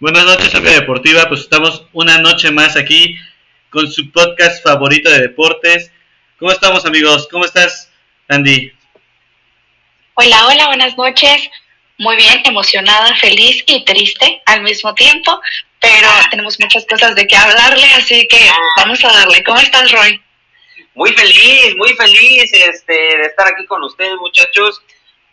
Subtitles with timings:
[0.00, 1.28] Buenas noches, amiga deportiva.
[1.28, 3.16] Pues estamos una noche más aquí
[3.70, 5.92] con su podcast favorito de deportes.
[6.38, 7.28] ¿Cómo estamos, amigos?
[7.30, 7.90] ¿Cómo estás,
[8.28, 8.72] Andy?
[10.14, 11.48] Hola, hola, buenas noches.
[11.98, 15.40] Muy bien, emocionada, feliz y triste al mismo tiempo,
[15.80, 18.38] pero tenemos muchas cosas de qué hablarle, así que
[18.78, 19.44] vamos a darle.
[19.44, 20.20] ¿Cómo estás, Roy?
[20.94, 24.82] Muy feliz, muy feliz este, de estar aquí con ustedes, muchachos.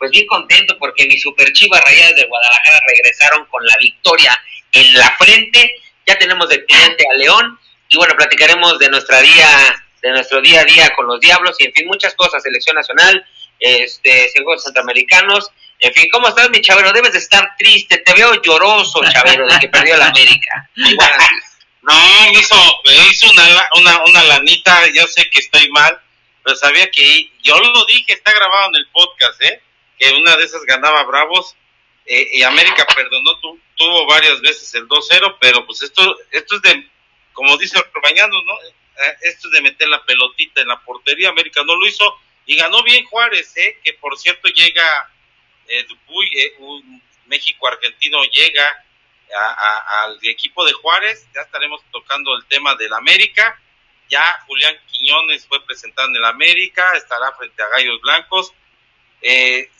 [0.00, 4.42] Pues bien contento porque mis super chivas rayadas de Guadalajara regresaron con la victoria
[4.72, 5.74] en la frente.
[6.06, 7.60] Ya tenemos de cliente a León
[7.90, 11.66] y bueno, platicaremos de nuestra día, de nuestro día a día con los Diablos y
[11.66, 13.22] en fin, muchas cosas, selección nacional,
[13.58, 15.50] este, Juegos Centroamericanos,
[15.80, 16.92] en fin, ¿cómo estás, mi Chavero?
[16.92, 20.70] Debes de estar triste, te veo lloroso, Chavero, de que perdió la América.
[21.82, 21.92] no,
[22.32, 26.00] me hizo, me hizo una, una, una lanita, yo sé que estoy mal,
[26.42, 29.60] pero sabía que, yo lo dije, está grabado en el podcast, ¿eh?
[30.00, 31.54] Que una de esas ganaba Bravos,
[32.06, 36.62] eh, y América perdonó, tu, tuvo varias veces el 2-0, pero pues esto, esto es
[36.62, 36.90] de,
[37.32, 38.60] como dice Bañano, ¿no?
[38.62, 42.56] Eh, esto es de meter la pelotita en la portería, América no lo hizo, y
[42.56, 43.78] ganó bien Juárez, ¿eh?
[43.84, 45.12] Que por cierto llega,
[45.68, 48.84] eh, eh un México-Argentino llega
[49.32, 53.60] al equipo de Juárez, ya estaremos tocando el tema del América,
[54.08, 58.52] ya Julián Quiñones fue presentado en el América, estará frente a Gallos Blancos,
[59.22, 59.70] eh,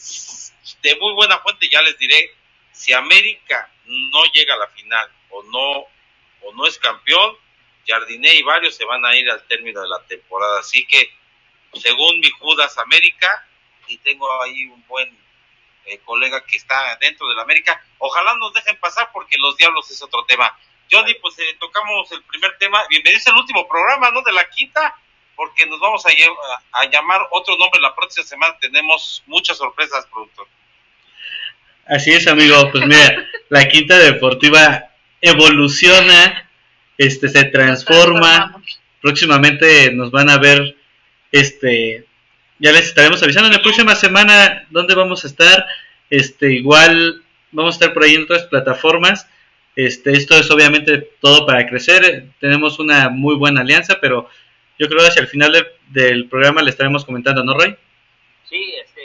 [0.82, 2.30] de muy buena fuente ya les diré,
[2.72, 5.86] si América no llega a la final o no,
[6.42, 7.36] o no es campeón,
[7.86, 10.60] Jardiné y varios se van a ir al término de la temporada.
[10.60, 11.12] Así que,
[11.74, 13.46] según mi Judas América,
[13.88, 15.18] y tengo ahí un buen
[15.86, 19.90] eh, colega que está dentro de la América, ojalá nos dejen pasar porque los diablos
[19.90, 20.56] es otro tema.
[20.90, 22.84] Johnny, pues eh, tocamos el primer tema.
[22.88, 24.22] Bienvenidos al último programa, ¿no?
[24.22, 24.94] De la quinta
[25.40, 28.58] porque nos vamos a, a, llamar otro nombre la próxima semana.
[28.60, 30.46] Tenemos muchas sorpresas, productor.
[31.86, 32.70] Así es, amigo.
[32.70, 34.90] Pues mira, la quinta deportiva
[35.22, 36.46] evoluciona,
[36.98, 38.62] este, se transforma.
[39.00, 40.76] Próximamente nos van a ver,
[41.32, 42.04] este,
[42.58, 45.64] ya les estaremos avisando en la próxima semana dónde vamos a estar.
[46.10, 49.26] Este, igual vamos a estar por ahí en otras plataformas.
[49.74, 52.26] Este, esto es obviamente todo para crecer.
[52.40, 54.28] Tenemos una muy buena alianza, pero
[54.80, 55.52] yo creo que hacia el final
[55.88, 57.76] del programa le estaremos comentando, ¿no, Roy?
[58.48, 59.02] Sí, este,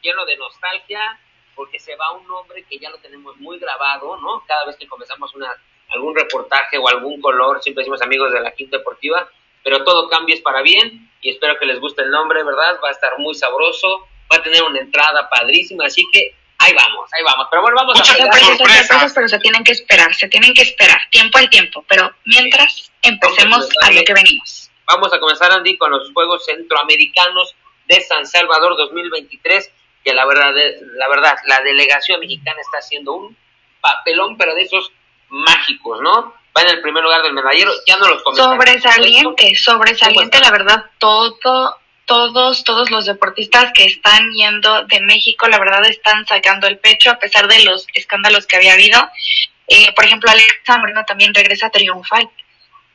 [0.00, 1.18] lleno de nostalgia,
[1.56, 4.44] porque se va un nombre que ya lo tenemos muy grabado, ¿no?
[4.46, 5.50] Cada vez que comenzamos una,
[5.88, 9.28] algún reportaje o algún color, siempre decimos amigos de la Quinta Deportiva,
[9.64, 12.78] pero todo cambia es para bien y espero que les guste el nombre, ¿verdad?
[12.82, 17.10] Va a estar muy sabroso, va a tener una entrada padrísima, así que ahí vamos,
[17.12, 17.48] ahí vamos.
[17.50, 21.38] Pero bueno, vamos a sorpresas, pero se tienen que esperar, se tienen que esperar, tiempo
[21.38, 24.67] al tiempo, pero mientras empecemos a lo que venimos.
[24.88, 27.54] Vamos a comenzar, Andy, con los Juegos Centroamericanos
[27.86, 29.70] de San Salvador 2023,
[30.02, 30.52] que la verdad,
[30.96, 33.36] la verdad, la delegación mexicana está haciendo un
[33.82, 34.90] papelón, pero de esos
[35.28, 36.34] mágicos, ¿no?
[36.56, 38.54] Va en el primer lugar del medallero, ya no los comentamos.
[38.54, 41.38] Sobresaliente, sobresaliente, la verdad, todo,
[42.06, 47.10] todos, todos los deportistas que están yendo de México, la verdad, están sacando el pecho
[47.10, 49.06] a pesar de los escándalos que había habido.
[49.66, 52.30] Eh, por ejemplo, Alexa Moreno también regresa triunfal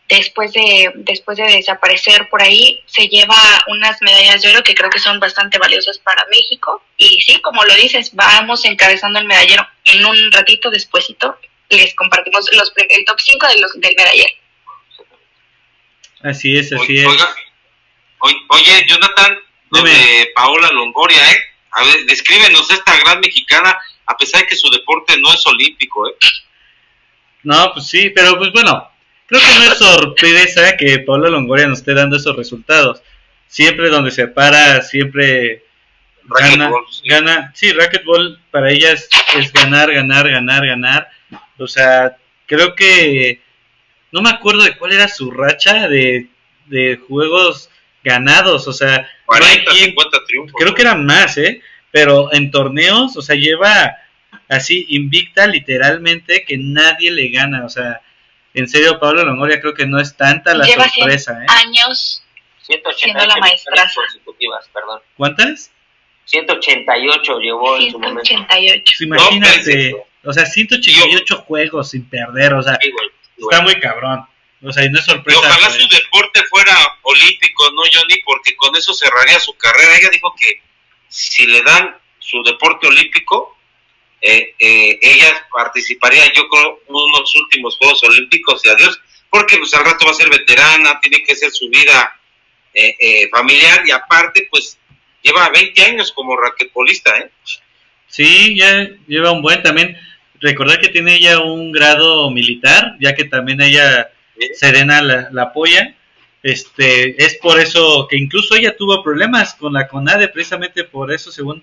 [0.10, 3.36] después de, después de desaparecer por ahí, se lleva
[3.68, 6.84] unas medallas de oro que creo que son bastante valiosas para México.
[6.98, 11.38] Y sí, como lo dices, vamos encabezando el medallero en un ratito despuesito.
[11.70, 14.34] Les compartimos los, el top 5 de los, del medallero.
[16.22, 17.08] Así es, así es.
[18.20, 19.38] oye, Jonathan,
[19.82, 21.44] de Paola Longoria, ¿eh?
[21.72, 26.08] A ver, descríbenos esta gran mexicana, a pesar de que su deporte no es olímpico,
[26.08, 26.14] ¿eh?
[27.44, 28.93] No, pues sí, pero pues bueno,
[29.34, 33.02] Creo que no es sorpresa que Paula Longoria nos esté dando esos resultados.
[33.48, 35.64] Siempre donde se para, siempre
[36.24, 37.10] gana, sí.
[37.10, 37.52] gana.
[37.56, 39.10] Sí, racquetball para ella es,
[39.52, 41.10] ganar, ganar, ganar, ganar.
[41.58, 43.42] O sea, creo que
[44.12, 46.28] no me acuerdo de cuál era su racha de,
[46.68, 47.72] de juegos
[48.04, 48.68] ganados.
[48.68, 50.56] O sea, 40, 50 triunfos.
[50.60, 51.60] Creo que eran más, ¿eh?
[51.90, 53.98] Pero en torneos, o sea, lleva
[54.48, 57.66] así invicta literalmente que nadie le gana.
[57.66, 58.00] O sea,
[58.54, 61.40] en serio, Pablo Longoria creo que no es tanta la Lleva sorpresa.
[61.42, 61.46] ¿eh?
[61.50, 62.24] años
[62.96, 63.90] siendo la maestra.
[63.94, 65.02] Consecutivas, perdón.
[65.18, 65.72] ¿Cuántas?
[66.26, 68.24] 188 llevó en su momento.
[68.24, 68.84] 188.
[68.86, 72.78] Pues imagínate, o sea, 188 juegos sin perder, o sea,
[73.38, 74.26] está muy cabrón.
[74.66, 75.42] O sea, y no es sorpresa.
[75.42, 78.22] Y ojalá su deporte fuera olímpico, ¿no, Johnny?
[78.24, 79.98] Porque con eso cerraría su carrera.
[79.98, 80.62] Ella dijo que
[81.10, 83.53] si le dan su deporte olímpico,
[84.26, 88.98] eh, eh, ella participaría, yo creo, en unos últimos Juegos Olímpicos y adiós,
[89.30, 92.18] porque pues al rato va a ser veterana, tiene que ser su vida
[92.74, 94.80] eh, eh, familiar y aparte, pues
[95.22, 97.32] lleva 20 años como raquetbolista, ¿eh?
[98.08, 99.98] Sí, ya lleva un buen también.
[100.40, 104.10] recordar que tiene ella un grado militar, ya que también ella,
[104.54, 105.96] Serena, la, la apoya.
[106.44, 111.32] Este, es por eso que incluso ella tuvo problemas con la CONADE, precisamente por eso,
[111.32, 111.62] según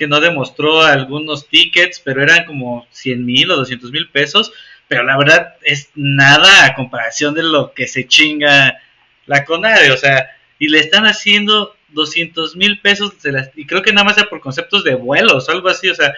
[0.00, 4.50] que no demostró algunos tickets, pero eran como 100 mil o 200 mil pesos,
[4.88, 8.80] pero la verdad es nada a comparación de lo que se chinga
[9.26, 13.12] la CONADE, o sea, y le están haciendo 200 mil pesos,
[13.54, 16.14] y creo que nada más sea por conceptos de vuelos, algo así, o sea,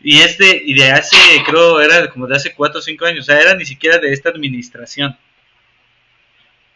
[0.00, 3.26] y este, y de hace, creo, era como de hace 4 o 5 años, o
[3.26, 5.14] sea, era ni siquiera de esta administración.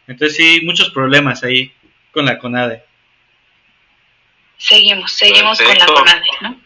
[0.05, 1.73] Entonces sí, muchos problemas ahí
[2.11, 2.83] con la CONADE.
[4.59, 6.61] Seguimos, seguimos con la CONADE, ¿no?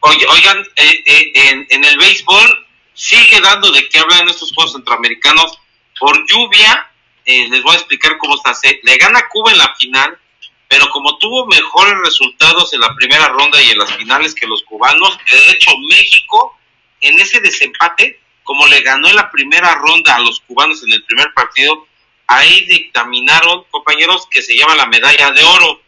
[0.00, 4.72] oigan, eh, eh, en, en, el béisbol sigue dando de qué hablar en estos Juegos
[4.72, 5.58] Centroamericanos.
[5.98, 6.90] Por lluvia,
[7.24, 8.54] eh, les voy a explicar cómo está.
[8.54, 10.18] Se, le gana Cuba en la final,
[10.68, 14.62] pero como tuvo mejores resultados en la primera ronda y en las finales que los
[14.62, 16.58] cubanos, de hecho México
[17.00, 21.04] en ese desempate, como le ganó en la primera ronda a los cubanos en el
[21.04, 21.86] primer partido,
[22.26, 25.82] ahí dictaminaron, compañeros, que se llama la medalla de oro.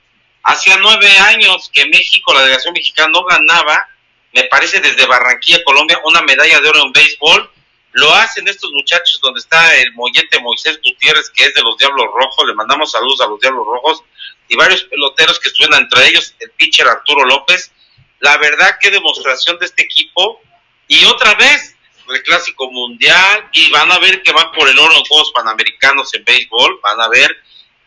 [0.47, 3.89] Hacía nueve años que México, la delegación mexicana, no ganaba,
[4.33, 7.51] me parece desde Barranquilla, Colombia, una medalla de oro en béisbol.
[7.91, 12.07] Lo hacen estos muchachos donde está el mollete Moisés Gutiérrez, que es de los Diablos
[12.15, 12.47] Rojos.
[12.47, 14.05] Le mandamos saludos a los Diablos Rojos
[14.47, 17.73] y varios peloteros que estuvieron entre ellos, el pitcher Arturo López.
[18.21, 20.41] La verdad, qué demostración de este equipo.
[20.87, 21.75] Y otra vez,
[22.09, 26.15] el clásico mundial y van a ver que van por el oro en Juegos Panamericanos
[26.15, 27.37] en béisbol, van a ver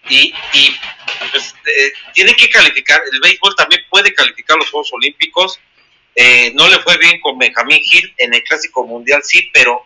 [0.10, 0.76] y, y
[1.32, 5.60] pues, eh, tienen que calificar, el béisbol también puede calificar los Juegos Olímpicos,
[6.16, 9.86] eh, no le fue bien con Benjamín Gil en el clásico mundial, sí, pero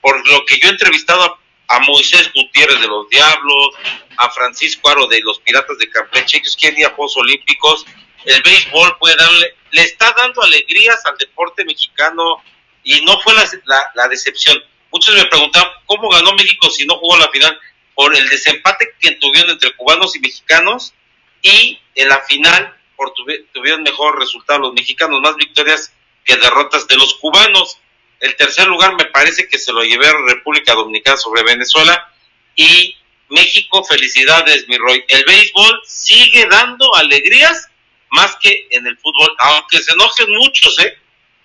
[0.00, 3.74] por lo que yo he entrevistado a, Moisés Gutiérrez de los Diablos,
[4.18, 7.86] a Francisco Aro de los Piratas de Campeche, ellos quieren ir a Juegos Olímpicos,
[8.26, 12.42] el béisbol puede darle, le está dando alegrías al deporte mexicano,
[12.84, 14.62] y no fue la, la, decepción.
[14.90, 17.58] Muchos me preguntaban cómo ganó México si no jugó la final
[17.94, 20.94] por el desempate que tuvieron entre cubanos y mexicanos
[21.42, 23.12] y en la final por
[23.52, 25.92] tuvieron mejor resultado los mexicanos, más victorias
[26.24, 27.78] que derrotas de los cubanos.
[28.20, 32.12] El tercer lugar me parece que se lo llevé República Dominicana sobre Venezuela
[32.54, 32.96] y
[33.28, 35.04] México, felicidades, mi Roy.
[35.08, 37.68] El béisbol sigue dando alegrías
[38.10, 40.96] más que en el fútbol, aunque se enojen muchos, ¿eh?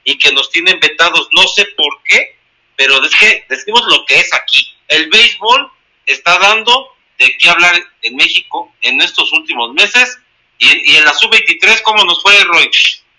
[0.03, 2.38] y que nos tienen vetados, no sé por qué,
[2.75, 4.75] pero es que decimos lo que es aquí.
[4.88, 5.71] El béisbol
[6.07, 6.89] está dando
[7.19, 10.19] de qué hablar en México en estos últimos meses
[10.59, 12.71] y, en la sub-23, ¿cómo nos fue, Roy?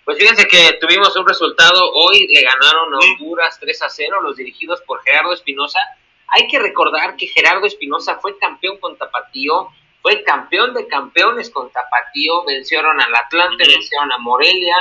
[0.03, 4.35] Pues fíjense que tuvimos un resultado, hoy le ganaron a Honduras 3 a 0, los
[4.35, 5.79] dirigidos por Gerardo Espinosa.
[6.27, 9.69] Hay que recordar que Gerardo Espinosa fue campeón con Tapatío,
[10.01, 14.75] fue campeón de campeones con Tapatío, vencieron al Atlante, vencieron a Morelia,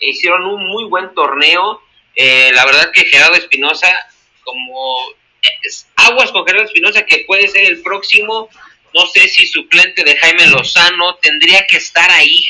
[0.00, 1.82] hicieron un muy buen torneo.
[2.14, 3.88] Eh, la verdad que Gerardo Espinosa,
[4.42, 5.06] como
[5.96, 8.48] aguas con Gerardo Espinosa, que puede ser el próximo,
[8.94, 12.44] no sé si suplente de Jaime Lozano, tendría que estar ahí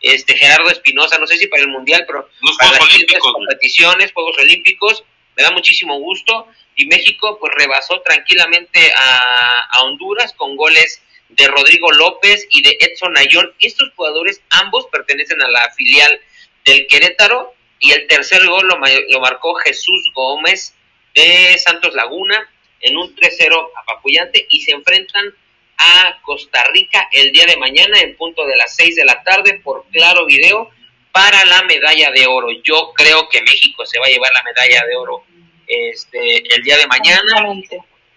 [0.00, 5.04] este Gerardo Espinosa, no sé si para el Mundial, pero para las competiciones, Juegos Olímpicos,
[5.36, 6.48] me da muchísimo gusto.
[6.76, 12.76] Y México pues rebasó tranquilamente a, a Honduras con goles de Rodrigo López y de
[12.80, 13.52] Edson Ayón.
[13.60, 16.20] Estos jugadores ambos pertenecen a la filial
[16.64, 20.74] del Querétaro y el tercer gol lo, marcó Jesús Gómez
[21.14, 22.50] de Santos Laguna
[22.80, 25.34] en un 3-0 apapullante y se enfrentan
[25.76, 29.60] a Costa Rica el día de mañana en punto de las 6 de la tarde
[29.62, 30.70] por claro video
[31.12, 32.48] para la medalla de oro.
[32.62, 35.24] Yo creo que México se va a llevar la medalla de oro
[35.66, 37.44] este el día de mañana.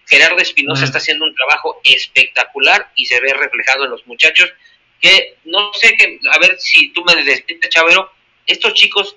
[0.05, 4.53] Gerardo Espinosa está haciendo un trabajo espectacular y se ve reflejado en los muchachos
[5.01, 8.11] que no sé que a ver si tú me despides Chavero
[8.45, 9.15] estos chicos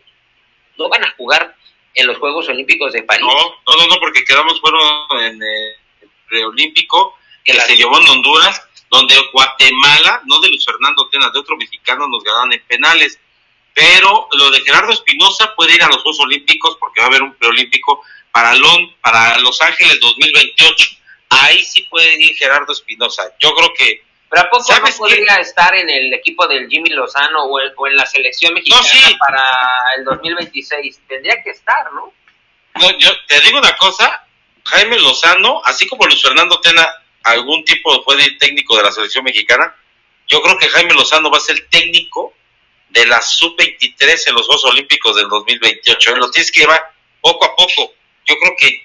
[0.77, 1.55] no van a jugar
[1.95, 3.27] en los Juegos Olímpicos de París.
[3.27, 4.83] No, no, no, porque quedamos fueron
[5.23, 11.33] en el preolímpico que se llevó en Honduras, donde Guatemala, no de Luis Fernando Tenas,
[11.33, 13.19] de otro mexicano, nos ganaron en penales.
[13.73, 17.23] Pero lo de Gerardo Espinosa puede ir a los Juegos Olímpicos porque va a haber
[17.23, 18.53] un preolímpico para,
[19.01, 20.87] para Los Ángeles 2028.
[21.31, 23.23] Ahí sí puede ir Gerardo Espinosa.
[23.41, 27.45] Yo creo que pero ¿a poco no podría estar en el equipo del Jimmy Lozano
[27.47, 29.43] o, en la selección mexicana para
[29.99, 31.01] el 2026?
[31.09, 32.13] Tendría que estar, ¿no?
[32.77, 34.25] No, yo te digo una cosa,
[34.67, 36.89] Jaime Lozano, así como Luis Fernando Tena,
[37.25, 39.75] algún tipo puede ir técnico de la selección mexicana,
[40.29, 42.33] yo creo que Jaime Lozano va a ser el técnico
[42.91, 46.17] de la sub-23 en los Juegos Olímpicos del 2028.
[46.17, 47.95] Lo tienes que llevar poco a poco.
[48.27, 48.81] Yo creo que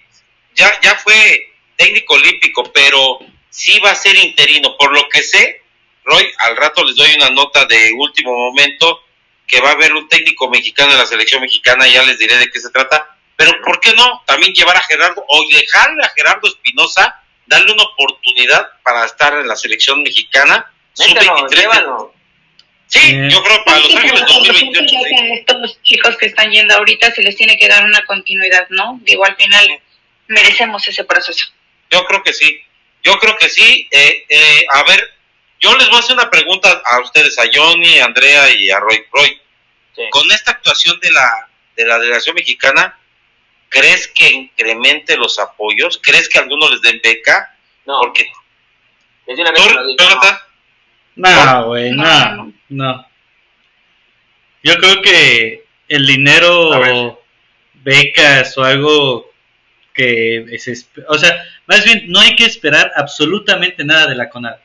[0.55, 3.19] ya, ya fue técnico olímpico, pero
[3.55, 4.75] sí va a ser interino.
[4.77, 5.61] Por lo que sé,
[6.03, 9.01] Roy, al rato les doy una nota de último momento.
[9.47, 12.49] que va a haber un técnico mexicano en la selección mexicana, ya les diré de
[12.49, 16.47] qué se trata, pero ¿por qué no también llevar a Gerardo o dejarle a Gerardo
[16.47, 20.73] Espinosa, darle una oportunidad para estar en la selección mexicana?
[20.95, 22.13] Llévalo.
[22.87, 23.27] Sí, Eh.
[23.31, 24.93] yo creo para Los Sí, Ángeles pero siento 2028.
[24.93, 25.05] ya sí.
[25.15, 28.67] que a estos chicos que están yendo ahorita se les tiene que dar una continuidad,
[28.69, 28.99] ¿no?
[29.03, 29.79] Digo, al final
[30.27, 31.45] merecemos ese proceso.
[31.91, 32.61] Yo creo que sí.
[33.05, 33.87] Yo creo que sí.
[33.91, 35.13] Eh, eh, a ver,
[35.61, 38.79] yo les voy a hacer una pregunta a ustedes, a Johnny, a Andrea y a
[38.79, 39.05] Roy.
[39.13, 39.41] Roy,
[39.95, 40.01] Sí.
[40.11, 41.47] con esta actuación de la,
[41.77, 42.99] de la delegación mexicana,
[43.69, 46.01] ¿crees que incremente los apoyos?
[46.03, 47.55] ¿Crees que algunos les den beca?
[47.85, 48.29] No, Porque
[49.95, 50.03] tú,
[51.15, 51.65] no.
[51.67, 52.53] Güey, No, no, no.
[52.69, 53.07] no.
[54.63, 57.21] Yo creo que el dinero,
[57.75, 59.31] becas o algo
[59.95, 64.57] que es, o sea, más bien no hay que esperar absolutamente nada de la CONAD.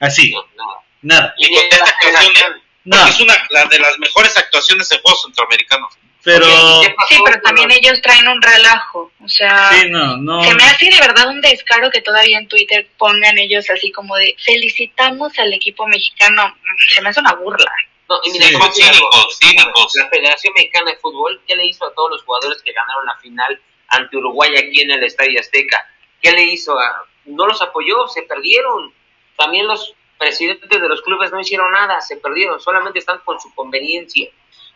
[0.00, 0.84] Así, No, no.
[1.02, 1.34] nada.
[1.38, 2.62] y con esta actuación.
[2.84, 5.92] No, es una la de las mejores actuaciones en Juegos Centroamericanos.
[6.24, 9.70] pero Oye, ¿y qué pasó Sí, pero también los- ellos traen un relajo, o sea,
[9.72, 10.42] sí, no, no.
[10.44, 14.16] se me hace de verdad un descaro que todavía en Twitter pongan ellos así como
[14.16, 16.56] de felicitamos al equipo mexicano,
[16.92, 17.70] se me hace una burla.
[18.08, 19.92] No, y mira, Sí, cínicos, cínicos.
[19.96, 23.16] La Federación Mexicana de Fútbol, ¿qué le hizo a todos los jugadores que ganaron la
[23.18, 23.60] final
[23.92, 25.86] ante Uruguay aquí en el Estadio Azteca?
[26.20, 26.78] ¿Qué le hizo?
[26.78, 27.04] A...
[27.24, 28.92] No los apoyó, se perdieron.
[29.36, 33.52] También los presidentes de los clubes no hicieron nada, se perdieron, solamente están con su
[33.54, 34.28] conveniencia.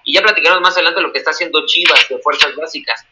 [0.05, 3.07] Y ya platicaremos más adelante lo que está haciendo Chivas de Fuerzas Básicas.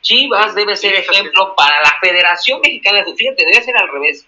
[0.00, 3.18] Chivas debe ser ejemplo para la Federación Mexicana de Fútbol.
[3.18, 4.26] Fíjate, debe ser al revés.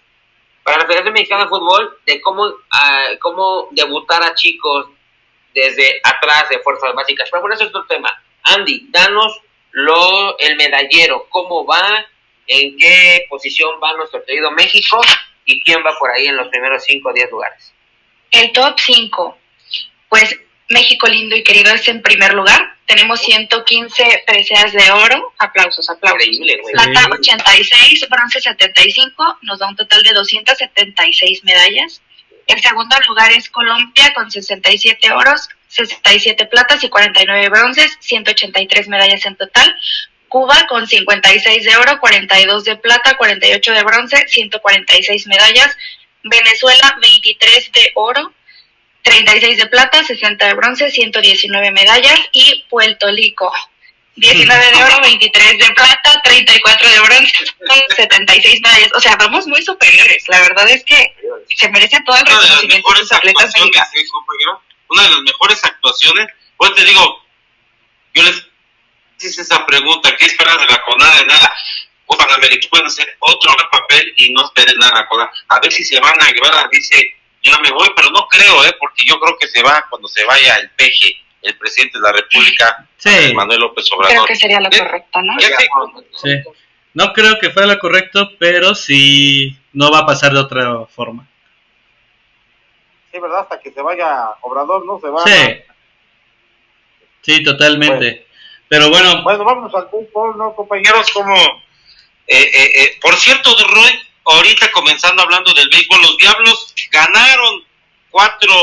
[0.63, 4.87] Para la Federación Mexicana de Fútbol, de cómo, ah, cómo debutar a chicos
[5.53, 7.29] desde atrás de Fuerzas Básicas.
[7.29, 8.09] Pero bueno, eso es otro tema.
[8.43, 9.41] Andy, danos
[9.77, 12.03] lo, el medallero, cómo va,
[12.47, 14.99] en qué posición va nuestro querido México
[15.45, 17.73] y quién va por ahí en los primeros 5 o 10 lugares.
[18.31, 19.37] El top 5,
[20.09, 20.35] pues
[20.69, 26.23] México lindo y querido es en primer lugar, tenemos 115 preseas de oro, aplausos, aplausos.
[26.23, 26.73] Increíble, güey.
[26.73, 32.01] Plata 86, bronce 75, nos da un total de 276 medallas.
[32.47, 39.25] El segundo lugar es Colombia con 67 oros, 67 platas y 49 bronces, 183 medallas
[39.25, 39.75] en total.
[40.27, 45.75] Cuba con 56 de oro, 42 de plata, 48 de bronce, 146 medallas.
[46.23, 48.33] Venezuela 23 de oro,
[49.03, 52.19] 36 de plata, 60 de bronce, 119 medallas.
[52.33, 53.51] Y Puerto Rico
[54.17, 57.33] 19 de oro, 23 de plata, 34 de bronce,
[57.95, 58.91] 76 medallas.
[58.95, 60.23] O sea, vamos muy superiores.
[60.27, 61.15] La verdad es que
[61.55, 63.89] se merece todo el reconocimiento de los atletas mexicanos.
[64.89, 66.27] Una de las mejores actuaciones.
[66.57, 67.23] Pues te digo,
[68.13, 68.47] yo les
[69.19, 71.25] hice esa pregunta, ¿qué esperas de la CONADE?
[71.25, 71.53] Nada.
[72.05, 75.29] O Panamérica pueden hacer otro papel y no esperen nada a la CONADE.
[75.49, 78.75] A ver si se van a llevar, dice, yo me voy, pero no creo, ¿eh?
[78.79, 82.11] Porque yo creo que se va cuando se vaya el peje, el presidente de la
[82.13, 84.27] República, Sí, Manuel López Creo Obrador.
[84.27, 85.39] que sería lo Eh, correcto, ¿no?
[85.39, 85.67] Ya sé.
[86.23, 86.29] sí.
[86.95, 91.27] No creo que fuera lo correcto, pero sí no va a pasar de otra forma.
[93.17, 93.41] Sí, ¿verdad?
[93.41, 94.99] Hasta que se vaya Obrador, ¿no?
[94.99, 95.23] Se va.
[95.23, 95.61] Sí.
[97.21, 98.27] Sí, totalmente.
[98.69, 101.09] Pero bueno, Bueno, vámonos al fútbol, ¿no, compañeros?
[101.11, 107.63] como eh, eh, eh, por cierto Roy ahorita comenzando hablando del béisbol los diablos ganaron
[108.09, 108.53] cuatro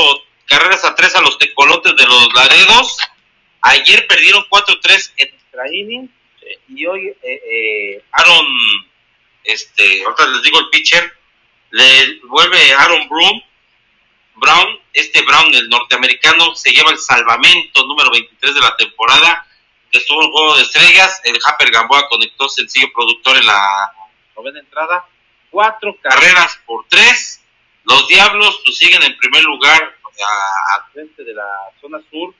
[0.45, 2.97] carreras a tres a los tecolotes de los laredos
[3.65, 8.45] ayer perdieron 4-3 en eh, Y hoy, eh, eh, Aaron
[9.43, 11.11] este ahorita les digo el pitcher
[11.71, 13.43] le vuelve Aaron Brown
[14.35, 19.45] Brown este Brown el norteamericano se lleva el salvamento número 23 de la temporada.
[19.91, 21.21] Que estuvo en juego de estrellas.
[21.23, 23.91] El Happer Gamboa conectó sencillo productor en la
[24.35, 25.05] novena entrada.
[25.49, 27.41] Cuatro carreras por tres.
[27.83, 31.45] Los Diablos pues, siguen en primer lugar a- al frente de la
[31.79, 32.33] zona sur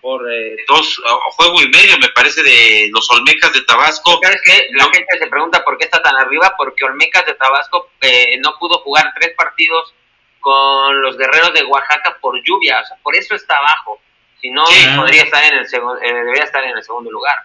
[0.00, 1.00] por eh, dos
[1.36, 4.18] juego y medio me parece de los Olmecas de Tabasco.
[4.22, 4.66] ¿Sabes qué?
[4.72, 8.56] La gente se pregunta por qué está tan arriba, porque Olmecas de Tabasco eh, no
[8.58, 9.94] pudo jugar tres partidos
[10.42, 13.98] con los guerreros de Oaxaca por lluvia, o sea, por eso está abajo.
[14.40, 14.86] Si no, Sí.
[14.96, 17.36] podría estar en el segundo, debería estar en el segundo lugar.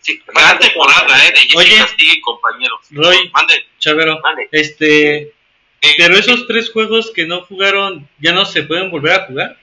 [0.00, 1.32] Sí, gran temporada, ¿eh?
[1.32, 1.78] De Oye.
[1.78, 2.78] Castillo y compañeros.
[2.90, 3.28] Roy.
[3.32, 3.66] Mande.
[3.78, 4.48] Chavero, Mande.
[4.52, 5.32] este,
[5.82, 9.56] Eh, pero esos tres juegos que no jugaron, ¿ya no se pueden volver a jugar?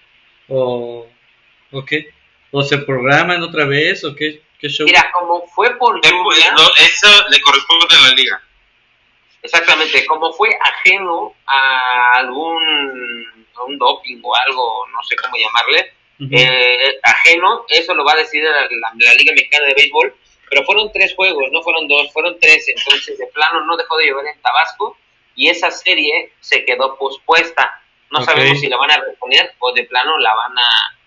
[0.48, 1.08] ¿O,
[1.72, 2.14] o qué?
[2.52, 4.04] ¿O se programan otra vez?
[4.04, 4.86] ¿O qué, qué show?
[4.86, 8.42] Mira, como fue por eh, lluvia, eso le corresponde a la liga.
[9.44, 15.94] Exactamente, como fue ajeno a algún a un doping o algo, no sé cómo llamarle,
[16.32, 20.16] eh, ajeno, eso lo va a decidir la, la- la Liga Mexicana de Béisbol,
[20.50, 24.08] pero fueron tres juegos, no fueron dos, fueron tres, entonces de plano no dejó de
[24.08, 24.98] llover en Tabasco
[25.36, 27.80] y esa serie se quedó pospuesta.
[28.12, 30.98] No sabemos si la van a reponer o de plano la van a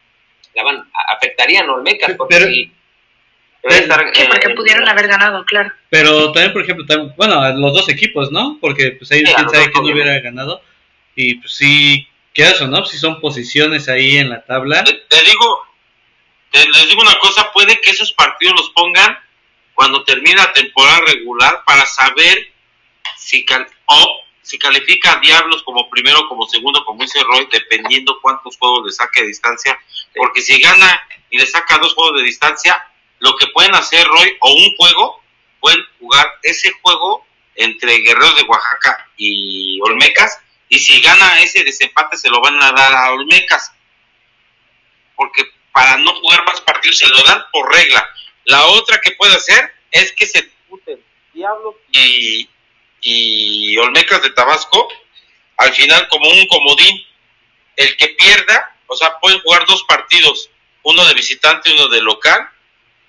[0.55, 2.73] la van, afectarían a Olmecas, porque Pero- si
[3.63, 5.73] debe estar, Sí, eh, porque en- pudieron haber ganado, claro.
[5.91, 6.85] Pero también, por ejemplo,
[7.17, 8.59] bueno, a los dos equipos, ¿no?
[8.61, 10.63] Porque pues ahí Sí, quién sabe quién hubiera ganado.
[11.15, 12.85] Y pues sí, ¿qué eso, no?
[12.85, 14.85] Si son posiciones ahí en la tabla.
[14.85, 15.67] Te, te digo,
[16.51, 19.19] te- les digo una cosa, puede que esos partidos los pongan
[19.75, 22.39] cuando termine la temporada regular para saber
[23.17, 27.49] si cal- o si califica a Diablos como primero o como segundo, como dice Roy,
[27.51, 29.79] dependiendo cuántos juegos le saque de distancia,
[30.15, 32.81] porque si gana y le saca dos juegos de distancia,
[33.19, 35.23] lo que pueden hacer Roy o un juego,
[35.61, 42.17] pueden jugar ese juego entre Guerreros de Oaxaca y Olmecas, y si gana ese desempate
[42.17, 43.73] se lo van a dar a Olmecas
[45.17, 45.43] porque
[45.73, 48.09] para no jugar más partidos se lo dan por regla.
[48.45, 52.49] La otra que puede hacer es que se disputen Diablos y,
[53.01, 54.89] y Olmecas de Tabasco
[55.57, 57.03] al final como un comodín.
[57.75, 60.49] El que pierda, o sea, pueden jugar dos partidos,
[60.83, 62.49] uno de visitante y uno de local,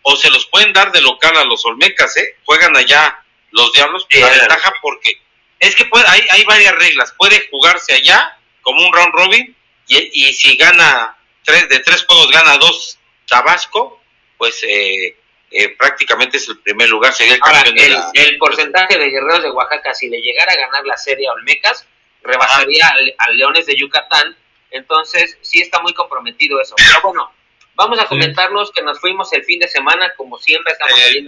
[0.10, 2.38] o se los pueden dar de local a los Olmecas, ¿eh?
[2.46, 5.22] Juegan allá los Diablos, Sí, la ventaja porque
[5.60, 9.98] es que puede, hay, hay varias reglas, puede jugarse allá como un round robin y,
[10.14, 12.98] y si gana tres de tres juegos gana dos
[13.28, 14.02] Tabasco,
[14.38, 15.18] pues eh,
[15.52, 18.12] eh, prácticamente es el primer lugar, sería el Ahora, campeón de el, la...
[18.14, 21.86] el porcentaje de guerreros de Oaxaca, si le llegara a ganar la serie a Olmecas,
[22.24, 24.38] rebasaría al, al Leones de Yucatán.
[24.72, 26.76] Entonces, sí está muy comprometido eso.
[26.78, 27.34] Pero bueno,
[27.78, 31.24] vamos a comentarnos que nos fuimos el fin de semana, como siempre estamos Eh.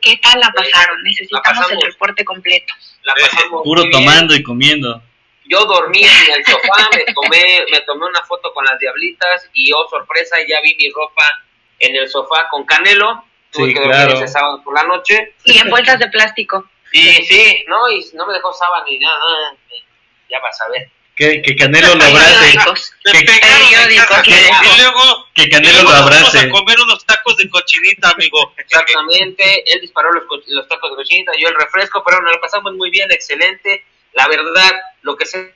[0.00, 1.02] ¿Qué tal la pasaron?
[1.04, 1.72] Necesitamos pasamos.
[1.84, 2.74] el reporte completo.
[3.02, 3.92] La Eh, pasamos Puro bien.
[3.92, 5.02] tomando y comiendo.
[5.44, 9.72] Yo dormí en el sofá, me tomé, me tomé una foto con las diablitas y
[9.72, 11.24] oh sorpresa, ya vi mi ropa
[11.78, 13.24] en el sofá con Canelo.
[13.52, 14.12] Tuve Sí, que dormir claro.
[14.14, 15.34] ese sábado por la noche.
[15.44, 16.64] Y en bolsas de plástico.
[16.92, 19.54] Y sí, no, y no me dejó sábana ni nada.
[20.28, 20.90] Ya vas a ver.
[21.20, 22.56] Que, que Canelo lo abrace.
[23.12, 26.38] Que- periódicos, y luego, Que y Canelo luego lo abrace.
[26.38, 28.54] a comer unos tacos de cochinita, amigo.
[28.56, 32.72] Exactamente, él disparó los, los tacos de cochinita, yo el refresco, pero nos lo pasamos
[32.72, 33.84] muy bien, excelente.
[34.14, 35.54] La verdad, lo que se...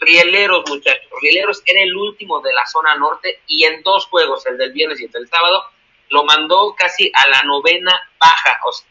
[0.00, 1.10] Rieleros, muchachos.
[1.20, 5.00] Rieleros era el último de la zona norte y en dos juegos, el del viernes
[5.00, 5.64] y el del sábado,
[6.10, 8.86] lo mandó casi a la novena baja, o sea,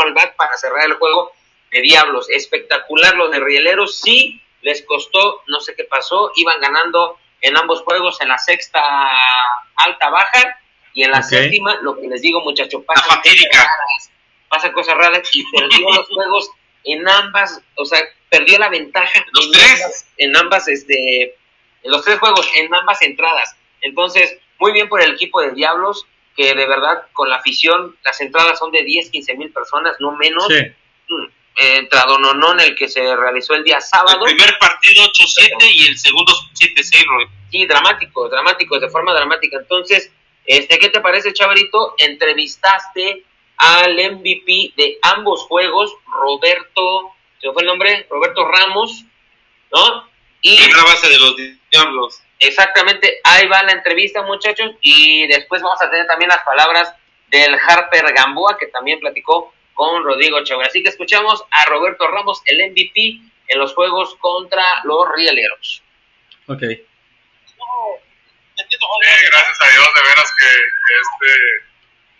[0.00, 1.32] al bat para cerrar el juego
[1.72, 2.30] de Diablos.
[2.30, 7.82] Espectacular lo de Rieleros, sí, les costó, no sé qué pasó, iban ganando en ambos
[7.82, 8.80] juegos en la sexta
[9.76, 10.58] alta baja
[10.94, 13.48] y en la séptima, lo que les digo muchachos, fatídica.
[13.50, 14.10] cosas raras,
[14.48, 16.50] pasan cosas raras y perdió los juegos
[16.84, 18.00] en ambas, o sea,
[18.30, 19.72] perdió la ventaja Los en tres.
[19.72, 21.22] ambas, en ambas, este,
[21.82, 23.56] en los tres juegos, en ambas entradas.
[23.82, 28.20] Entonces, muy bien por el equipo de Diablos, que de verdad con la afición, las
[28.20, 30.46] entradas son de 10, 15 mil personas, no menos.
[30.48, 30.60] Sí.
[31.08, 34.24] Mm, eh, Entradononón, el que se realizó el día El sábado.
[34.24, 37.26] primer partido 8-7 y el segundo 7-6, Roy.
[37.50, 39.58] Sí, dramáticos, dramáticos, de forma dramática.
[39.58, 40.10] Entonces,
[40.46, 41.94] este, ¿qué te parece, Chavarito?
[41.98, 43.24] Entrevistaste
[43.56, 48.06] al MVP de ambos juegos, Roberto, ¿se fue el nombre?
[48.10, 49.04] Roberto Ramos,
[49.72, 50.08] ¿no?
[50.42, 51.36] Y Primera base de los
[51.70, 52.20] Diablos.
[52.40, 56.92] exactamente, ahí va la entrevista, muchachos, y después vamos a tener también las palabras
[57.28, 60.68] del Harper Gamboa, que también platicó con Rodrigo Chávez.
[60.68, 65.82] Así que escuchamos a Roberto Ramos, el MVP, en los juegos contra los Rieleros.
[66.46, 66.62] Ok.
[66.62, 66.88] Eh,
[69.30, 71.30] gracias a Dios, de veras que, que este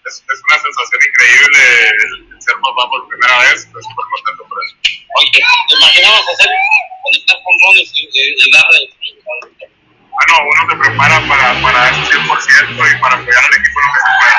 [0.05, 3.65] es, es una sensación increíble el ser papá por primera vez.
[3.65, 4.77] Estoy súper contento por eso.
[5.17, 6.51] Oye, ¿te imaginabas hacer,
[7.03, 8.81] conectar con roles y, y, y darle
[10.11, 12.29] Bueno, uno se prepara para, para eso 100%
[12.75, 14.37] y para apoyar al equipo en lo que se pueda.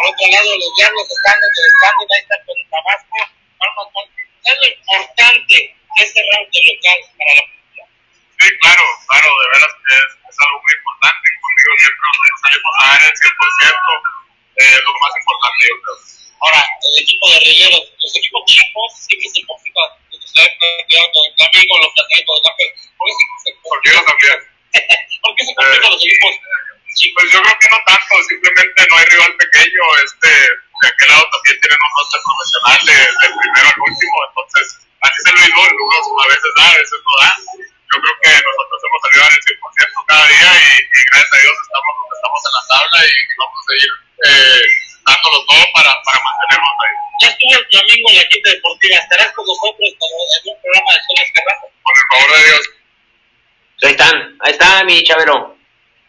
[0.00, 3.20] Por otro lado, los Diablos están en el standing, ahí están con Tabasco.
[3.60, 4.08] Vamos, con-
[4.40, 7.84] ¿Qué es lo importante de este round de local para la película?
[8.40, 11.26] Sí, claro, claro, de veras que es, es algo muy importante.
[11.36, 13.92] Conmigo siempre nos salimos a dar el 100%,
[14.56, 15.96] eh, lo más importante, yo creo.
[16.40, 19.88] Ahora, el equipo de Rilleros, los equipos chicos sí que se complican.
[20.16, 23.12] Ustedes cuidado con el amigo, los de ¿Por qué
[23.44, 24.38] se, Porque yo también.
[25.20, 26.32] ¿Por qué se complican los equipos
[26.94, 27.22] chicos?
[27.22, 29.82] Pues yo creo que no tanto, simplemente no hay rival pequeño.
[30.04, 34.64] Este, de aquel lado también tienen un roster profesional de- del primero al último, entonces
[35.04, 37.30] así se lo digo, unos a veces da, a veces no da.
[37.90, 41.56] Yo creo que nosotros hemos salido al 100% cada día y, y gracias a Dios
[41.60, 43.92] estamos donde estamos en la tabla y vamos a seguir
[44.30, 44.62] eh,
[45.04, 46.94] dándolo todo para, para mantenernos ahí.
[47.20, 48.96] Ya estuvo el domingo en la quinta deportiva.
[48.96, 51.66] Estarás con nosotros en un programa de Soles Carranza.
[51.84, 52.64] Con el favor de Dios.
[53.82, 55.36] Ahí están, ahí está mi chavero.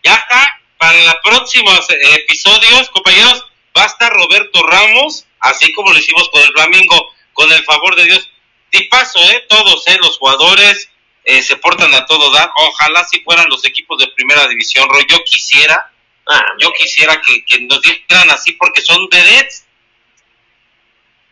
[0.03, 0.60] Ya está.
[0.81, 3.45] Para los próximos eh, episodios, compañeros,
[3.77, 7.95] va a estar Roberto Ramos, así como lo hicimos con el Flamingo, con el favor
[7.95, 8.27] de Dios.
[8.71, 9.45] Y paso, ¿eh?
[9.47, 9.99] Todos, ¿eh?
[10.01, 10.89] Los jugadores,
[11.25, 12.49] eh, se portan a todo dar.
[12.55, 15.05] Ojalá si fueran los equipos de primera división, Roy.
[15.07, 15.91] Yo quisiera,
[16.27, 19.65] Ah, yo quisiera que, que nos dieran así porque son vedettes.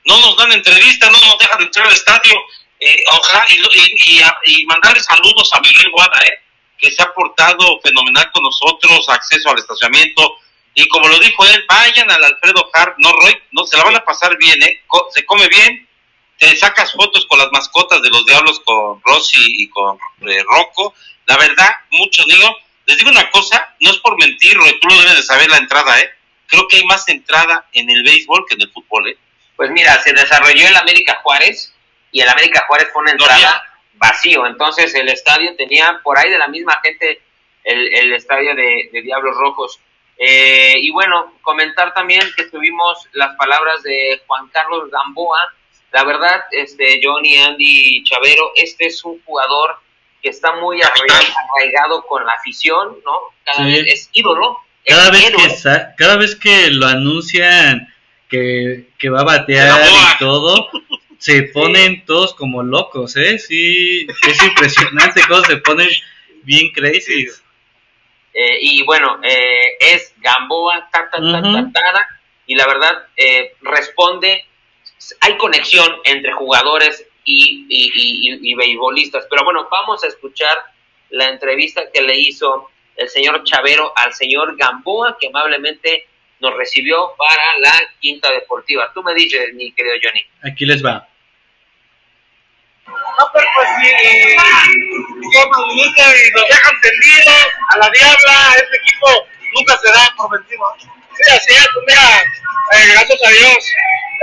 [0.06, 2.34] No nos dan entrevista, no nos dejan entrar al estadio.
[2.80, 6.40] Eh, ojalá y, y, y, y mandarle saludos a Miguel Guada, eh,
[6.80, 10.38] que se ha portado fenomenal con nosotros, acceso al estacionamiento.
[10.74, 13.96] Y como lo dijo él, vayan al Alfredo Hart, no Roy, no se la van
[13.98, 15.88] a pasar bien, eh, co- se come bien,
[16.38, 20.94] te sacas fotos con las mascotas de los diablos, con Rosy y con eh, Rocco.
[21.26, 22.52] La verdad, muchos niños,
[22.86, 25.58] les digo una cosa, no es por mentir, Roy, tú lo debes de saber la
[25.58, 26.10] entrada, ¿eh?
[26.48, 29.18] Creo que hay más entrada en el béisbol que en el fútbol, ¿eh?
[29.58, 31.74] Pues mira, se desarrolló el América Juárez
[32.12, 33.62] y el América Juárez fue una entrada
[34.00, 34.48] vacío.
[34.48, 37.22] Entonces el estadio tenía por ahí de la misma gente
[37.64, 39.80] el, el estadio de, de Diablos Rojos.
[40.18, 45.40] Eh, y bueno, comentar también que tuvimos las palabras de Juan Carlos Gamboa.
[45.92, 49.78] La verdad, este Johnny, Andy Chavero, este es un jugador
[50.22, 53.14] que está muy arraiga- arraigado con la afición, ¿no?
[53.46, 53.72] Cada Sí.
[53.72, 54.58] vez es ídolo.
[54.84, 55.44] es Cada vez, héroe.
[55.48, 57.88] que cada vez que lo anuncian
[58.30, 60.70] que, que va a batear y todo,
[61.20, 63.38] se ponen todos como locos, ¿eh?
[63.38, 65.90] Sí, es impresionante cómo se ponen
[66.44, 67.28] bien crazy.
[68.34, 71.42] Eh, y bueno, eh, es Gamboa, ta, ta, ta,
[71.74, 72.08] ta,
[72.48, 74.46] y la verdad eh, responde,
[75.22, 80.58] hay conexión entre jugadores y, y, y, y- y beisbolistas, pero bueno, vamos a escuchar
[81.10, 86.08] la entrevista que le hizo el señor Chavero al señor Gamboa, que amablemente
[86.40, 88.90] nos recibió para la quinta deportiva.
[88.94, 90.22] Tú me dices, mi querido Johnny.
[90.44, 91.09] Aquí les va.
[93.20, 93.92] No, pero pues sí,
[95.20, 97.28] y nos dejan tendidos
[97.68, 100.64] a la diabla, este equipo nunca se da por vencido.
[100.80, 103.60] Sí, así es, pues mira, eh, gracias a Dios,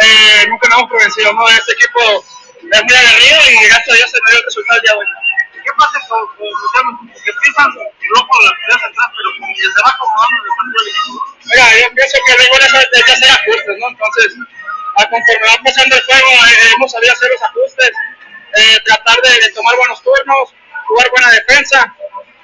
[0.01, 1.47] eh, nunca nos hemos por vencido, ¿no?
[1.51, 2.25] Este equipo
[2.73, 5.07] es muy aguerrido y gracias a Dios se me dio el resultado de hoy.
[5.53, 6.97] ¿Qué pasa con, llanos?
[7.21, 7.69] Que empiezan
[8.17, 11.21] locos las peleas atrás, pero como que se va acomodando el partido del equipo.
[11.53, 13.87] Mira, yo pienso que luego de que hacer ajustes, ¿no?
[13.93, 14.29] Entonces,
[14.97, 17.93] a conforme va pasando el juego, eh, hemos sabido hacer los ajustes,
[19.67, 20.55] tomar buenos turnos,
[20.87, 21.97] jugar buena defensa.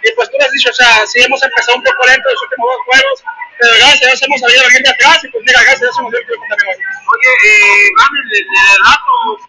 [0.04, 2.42] Y pues tú lo has dicho, o sea, sí hemos empezado un poco lento los
[2.42, 3.24] últimos dos juegos,
[3.60, 5.98] pero gracias a Dios hemos sabido venir de atrás y pues mira, gracias a Dios
[5.98, 6.38] hemos dio el hoy.
[6.58, 9.48] Oye, eh, Mami, de, de rato,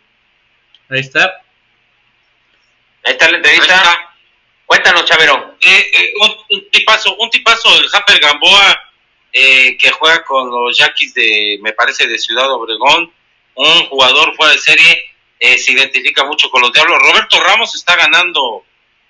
[0.90, 1.42] Ahí está.
[3.06, 3.76] Ahí está la entrevista.
[3.76, 4.10] está.
[4.68, 5.58] Cuéntanos, Chavero.
[5.60, 8.80] Eh, eh, un, un tipazo, un tipazo, el Hamper Gamboa,
[9.32, 13.12] eh, que juega con los Yaquis de, me parece, de Ciudad Obregón,
[13.56, 15.12] un jugador fuera de serie,
[15.45, 16.99] eh, se identifica mucho con los Diablos.
[17.01, 18.63] Roberto Ramos está ganando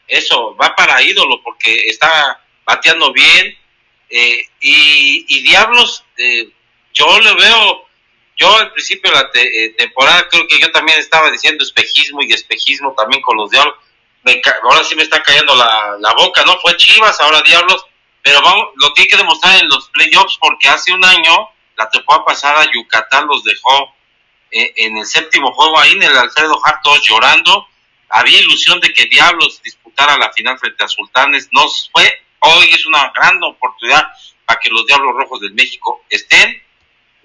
[0.07, 3.45] eso, va para ídolo porque está bateando bien.
[4.09, 6.49] eh, y, Diablos, eh,
[6.93, 7.87] yo le veo,
[8.35, 12.19] yo al principio de la te- eh, temporada creo que yo también estaba diciendo espejismo
[12.23, 13.75] y espejismo también con los Diablos
[14.23, 16.57] me ahora sí me está cayendo la, la boca, ¿no?
[16.61, 17.85] Fue Chivas, ahora Diablos,
[18.23, 22.23] pero vamos, lo tiene que demostrar en los playoffs porque hace un año, la temporada
[22.25, 23.93] pasada, Yucatán los dejó
[24.53, 27.67] eh, en el séptimo juego ahí en el Alfredo Hart, todos llorando.
[28.09, 32.21] Había ilusión de que Diablos disputara la final frente a Sultanes, no fue.
[32.39, 34.07] Hoy es una gran oportunidad
[34.45, 36.61] para que los Diablos Rojos del México estén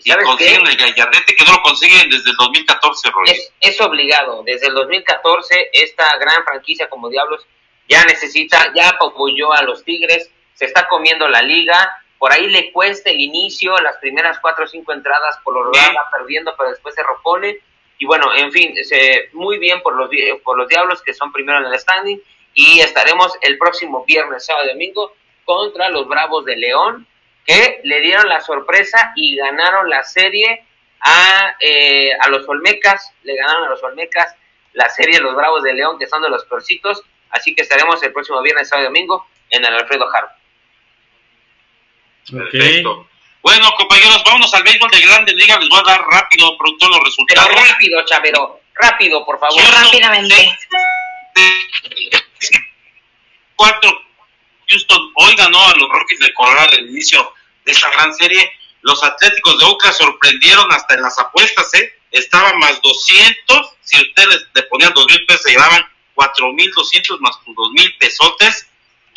[0.04, 0.70] y ¿Sabes consiguen qué?
[0.70, 3.30] el gallardete que no lo consiguen desde el 2014, Roy.
[3.30, 4.42] Es, es obligado.
[4.44, 7.44] Desde el 2014, esta gran franquicia como Diablos
[7.88, 12.02] ya necesita, ya apoyó a los Tigres, se está comiendo la liga.
[12.18, 16.10] Por ahí le cuesta el inicio, las primeras cuatro o cinco entradas por lo va
[16.16, 17.58] perdiendo, pero después se repone.
[17.98, 20.10] Y bueno, en fin, se, muy bien por los,
[20.42, 22.20] por los Diablos que son primero en el standing.
[22.54, 25.12] Y estaremos el próximo viernes, sábado y domingo
[25.44, 27.06] contra los Bravos de León,
[27.46, 30.64] que le dieron la sorpresa y ganaron la serie
[31.00, 34.34] a, eh, a los Olmecas, le ganaron a los Olmecas
[34.72, 38.02] la serie de los Bravos de León, que son de los peorcitos, así que estaremos
[38.02, 40.37] el próximo viernes, sábado y domingo en el Alfredo Hart.
[42.30, 43.08] Perfecto.
[43.42, 45.58] Bueno, compañeros, vámonos al béisbol de Grandes Ligas.
[45.60, 47.68] Les voy a dar rápido, productor, los Pero resultados.
[47.70, 49.60] rápido, Chavero, rápido, por favor.
[49.60, 50.34] Houston, Rápidamente.
[51.34, 52.18] de-
[53.56, 53.90] Cuatro.
[54.68, 57.32] Houston hoy ganó a los Rockies de Colorado al inicio
[57.64, 58.52] de esta gran serie.
[58.82, 61.92] Los Atléticos de Oakland sorprendieron hasta en las apuestas, ¿eh?
[62.10, 63.72] Estaban más 200.
[63.82, 68.67] Si ustedes le ponían dos mil pesos, se llevaban 4.200 más tus dos mil pesotes.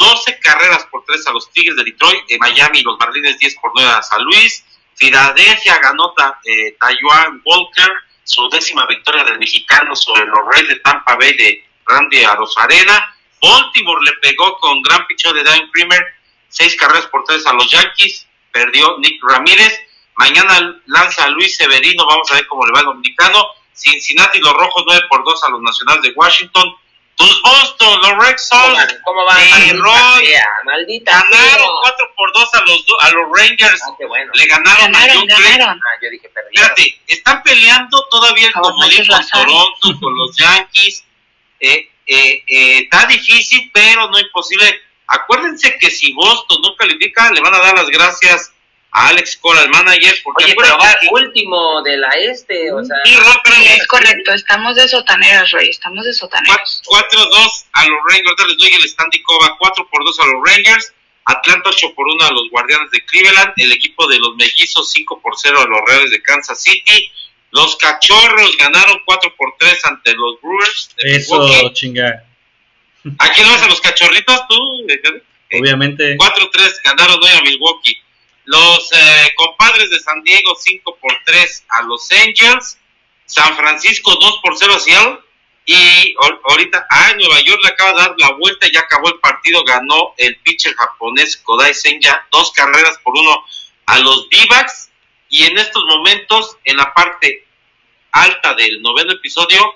[0.01, 2.23] 12 carreras por 3 a los Tigres de Detroit.
[2.29, 4.65] En Miami, los Marlins 10 por 9 a San Luis.
[4.95, 7.91] Filadelfia ganó eh, Taiwan Walker
[8.23, 13.15] su décima victoria del mexicano sobre los Reyes de Tampa Bay de Randy Arozarena.
[13.41, 16.03] Baltimore le pegó con gran pichón de Dan Creamer,
[16.49, 19.73] seis carreras por tres a los Yankees, perdió Nick Ramírez.
[20.15, 23.45] Mañana lanza Luis Severino, vamos a ver cómo le va el dominicano.
[23.73, 26.75] Cincinnati los Rojos 9 por 2 a los Nacionales de Washington.
[27.15, 29.01] Tus Boston, los Red ¿Cómo Sox, van?
[29.03, 29.39] ¿Cómo van?
[29.39, 30.25] Sí, Maldita Roy.
[30.25, 31.81] sea, Maldita ganaron sea.
[31.83, 33.81] 4 por 2 a los, a los Rangers.
[33.85, 34.31] Ah, qué bueno.
[34.33, 35.41] Le ganaron, a Ganaron, Gray.
[35.43, 35.79] ganaron.
[35.79, 36.75] Ah, yo dije perdieron.
[36.75, 39.29] Fíjate, están peleando todavía el A comodín con.
[39.29, 41.05] Toronto, con los Yankees.
[41.59, 44.81] Eh, eh, eh, está difícil, pero no imposible.
[45.07, 48.53] Acuérdense que si Boston no califica, le van a dar las gracias
[48.91, 52.97] a Alex Cora, el manager, porque Oye, pero va último de la este, o sea.
[53.05, 56.81] Sí, es correcto, estamos de sotaneros, Roy, estamos de sotaneros.
[56.85, 60.43] 4-2 a los Rangers, ahorita les doy el standing Cova, 4 por 2 a los
[60.45, 64.91] Rangers, Atlanta 8 por 1 a los Guardianes de Cleveland, el equipo de los Mellizos
[64.91, 67.11] 5 por 0 a los Reales de Kansas City,
[67.51, 71.73] los Cachorros ganaron 4 por 3 ante los Brewers de Eso, Milwaukee.
[71.73, 72.25] chinga.
[73.19, 74.87] ¿A quién vas a los Cachorritos tú?
[75.59, 76.17] Obviamente.
[76.17, 77.97] 4-3 ganaron hoy a Milwaukee.
[78.45, 82.77] Los eh, compadres de San Diego 5 por 3 a los Angels.
[83.25, 85.19] San Francisco 2 por 0 a Seattle.
[85.65, 89.19] Y ahor- ahorita, ah, Nueva York le acaba de dar la vuelta, ya acabó el
[89.19, 93.45] partido, ganó el pitcher japonés Kodai Senja, dos carreras por uno
[93.85, 94.89] a los D-backs.
[95.29, 97.45] Y en estos momentos, en la parte
[98.11, 99.75] alta del noveno episodio,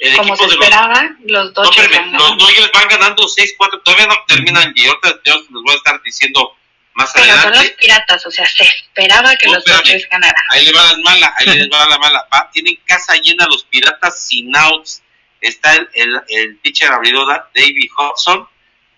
[0.00, 2.44] el Como se equipo de los esperaba, los no, Dodgers van los ganando.
[2.44, 6.54] Dodgers van ganando 6-4, todavía no terminan y ahorita yo les voy a estar diciendo
[6.94, 7.76] más Pero son los adelante.
[7.80, 9.64] piratas, o sea, se esperaba que No, los.
[9.64, 10.44] Dodgers ganaran.
[10.50, 12.28] Ahí le va la mala, ahí les va la mala.
[12.32, 15.02] Va, tienen casa llena los piratas sin outs.
[15.40, 18.48] Está el, el, el pitcher abridor David Hudson,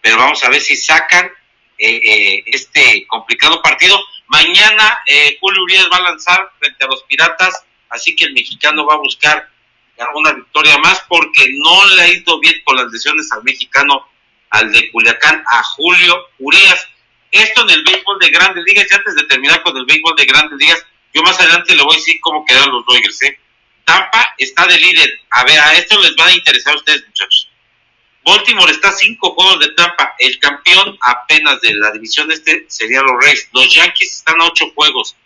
[0.02, 1.30] pero vamos a ver si sacan
[1.78, 3.98] eh, eh, este complicado partido.
[4.26, 8.84] Mañana eh, Julio Urias va a lanzar frente a los piratas, así que el mexicano
[8.86, 9.48] va a buscar
[10.14, 14.08] una victoria más porque no le ha ido bien con las lesiones al mexicano,
[14.50, 16.88] al de Culiacán, a Julio Urias.
[17.34, 20.24] Esto en el béisbol de grandes ligas, y antes de terminar con el béisbol de
[20.24, 23.22] grandes ligas, yo más adelante le voy a decir cómo quedaron los Dodgers.
[23.22, 23.40] ¿eh?
[23.84, 25.20] Tampa está de líder.
[25.30, 27.50] A ver, a esto les va a interesar a ustedes, muchachos.
[28.24, 30.14] Baltimore está a cinco juegos de Tampa.
[30.20, 33.48] El campeón apenas de la división este sería los Rays.
[33.52, 35.16] Los Yankees están a ocho juegos.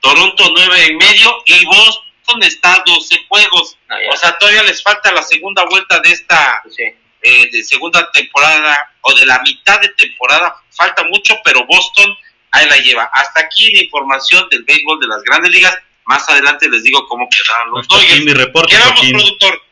[0.00, 3.76] Toronto nueve y medio y Boston está a 12 juegos.
[3.88, 4.12] Ya.
[4.12, 6.84] O sea, todavía les falta la segunda vuelta de esta Sí.
[7.28, 10.54] Eh, de segunda temporada o de la mitad de temporada.
[10.70, 12.16] Falta mucho, pero Boston
[12.52, 13.10] ahí la lleva.
[13.12, 15.76] Hasta aquí la información del béisbol de las grandes ligas.
[16.04, 18.24] Más adelante les digo cómo quedaron los Dodgers.
[18.24, 19.16] mi reporte, ¿Qué vamos, Joaquín.
[19.16, 19.62] productor?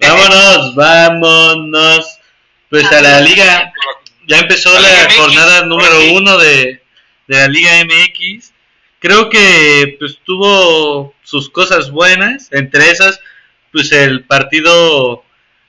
[0.00, 2.18] Vámonos, vámonos.
[2.68, 3.72] Pues a la liga,
[4.26, 6.82] ya empezó La la, jornada número uno de,
[7.28, 8.52] de la Liga MX.
[8.98, 13.20] Creo que pues tuvo sus cosas buenas, entre esas,
[13.70, 15.24] pues el partido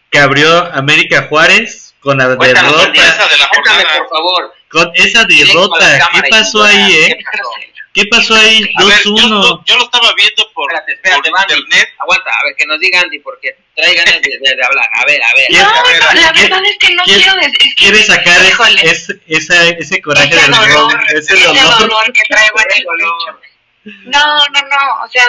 [0.10, 4.54] que abrió América Juárez con la Cuéntanos, derrota, Esa de la Cuéntame, por favor.
[4.70, 7.18] con esa derrota, ¿qué pasó ahí, eh?
[7.18, 7.50] ¿qué pasó?
[7.92, 8.72] ¿Qué pasó ahí?
[8.78, 9.30] A ver, yo, 2-1.
[9.30, 11.90] lo- yo lo estaba viendo por, Espérate, espérate, por internet.
[12.00, 14.86] Aguanta, a ver, que nos diga Andy, porque trae ganas de, de- de hablar.
[14.94, 15.46] A ver, a ver.
[15.50, 16.22] ¿Quién- No, a ver, a ver.
[16.24, 17.58] la ¿quién- verdad es que no quiero decir.
[17.60, 18.42] es que- Quiere sacar
[18.84, 21.80] es- esa, ese coraje ese del dolor, ese ese dolor.
[21.80, 23.40] dolor que traigo en el pecho.
[24.06, 25.26] No, no, no, o sea,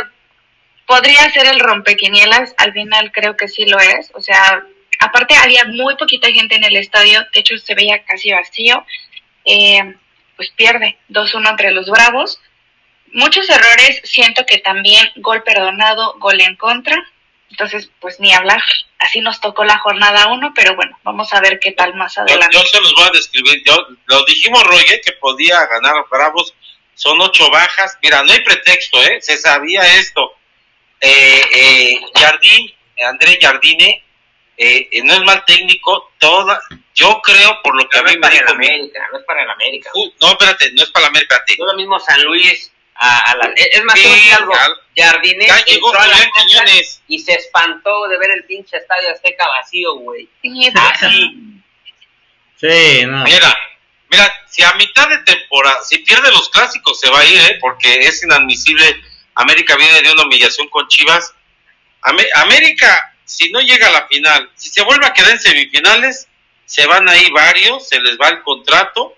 [0.90, 4.64] podría ser el rompequinielas, al final creo que sí lo es, o sea,
[4.98, 8.84] aparte había muy poquita gente en el estadio, de hecho se veía casi vacío,
[9.44, 9.94] eh,
[10.34, 12.40] pues pierde 2-1 entre los Bravos,
[13.12, 16.96] muchos errores, siento que también gol perdonado, gol en contra,
[17.50, 18.60] entonces pues ni hablar,
[18.98, 22.22] así nos tocó la jornada 1, pero bueno, vamos a ver qué tal más Yo,
[22.22, 22.56] adelante.
[22.56, 23.62] yo se los voy a describir.
[23.64, 23.76] Yo,
[24.06, 26.52] lo dijimos, Roy, eh, que podía ganar Bravos.
[26.94, 27.96] Son ocho bajas.
[28.02, 29.20] Mira, no hay pretexto, ¿eh?
[29.20, 30.36] Se sabía esto.
[31.00, 32.72] Eh, eh, Jardín,
[33.06, 34.04] André Jardine,
[34.56, 36.12] eh, eh, no es mal técnico.
[36.18, 36.60] Toda,
[36.94, 39.42] yo creo, por lo que No a mí me el dijo América, no es para
[39.42, 39.90] el América.
[39.94, 41.34] Uh, no, espérate, no es para la América.
[41.36, 41.56] espérate.
[41.58, 43.52] No es lo mismo San Luis a, a la...
[43.56, 44.52] Es más, Sí, algo.
[44.96, 47.02] Jardiné Ya llegó entró a la Quiñones.
[47.08, 50.28] y se espantó de ver el pinche estadio Azteca vacío, güey.
[50.42, 51.62] Sí, Así.
[52.56, 53.24] Sí, no.
[53.24, 53.56] Mira,
[54.10, 57.58] mira, si a mitad de temporada, si pierde los clásicos se va a ir, ¿eh?
[57.60, 59.00] porque es inadmisible.
[59.40, 61.34] América viene de una humillación con Chivas.
[62.02, 66.28] Amé- América, si no llega a la final, si se vuelve a quedar en semifinales,
[66.64, 69.16] se van ahí varios, se les va el contrato.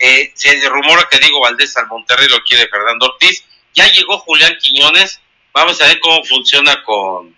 [0.00, 3.44] Eh, se rumora que Diego Valdés al Monterrey lo quiere Fernando Ortiz.
[3.74, 5.20] Ya llegó Julián Quiñones.
[5.52, 7.36] Vamos a ver cómo funciona con,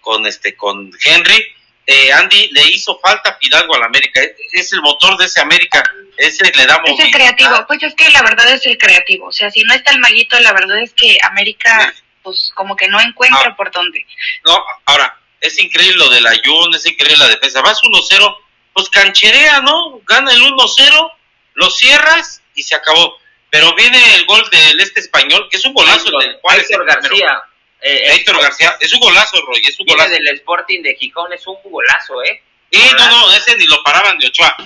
[0.00, 1.44] con este con Henry.
[1.86, 4.20] Eh, Andy le hizo falta Fidalgo al América.
[4.20, 5.82] Es, es el motor de ese América.
[6.16, 9.26] Ese le da Es el creativo, pues es que la verdad es el creativo.
[9.28, 12.88] O sea, si no está el maguito, la verdad es que América, pues como que
[12.88, 13.56] no encuentra Ah.
[13.56, 14.06] por dónde.
[14.44, 17.62] No, ahora, es increíble lo del Ayun, es increíble la defensa.
[17.62, 18.36] Vas 1-0,
[18.74, 20.00] pues cancherea, ¿no?
[20.06, 21.12] Gana el 1-0,
[21.54, 23.18] lo cierras y se acabó.
[23.48, 26.68] Pero viene el gol del este español, que es un golazo del cual es
[27.82, 27.92] Héctor.
[28.00, 28.08] García.
[28.10, 30.10] Eh, Héctor García, es un golazo, Roy, es un golazo.
[30.10, 32.42] del Sporting de Gijón, es un golazo, ¿eh?
[32.70, 34.56] Y no, no, ese ni lo paraban de Ochoa.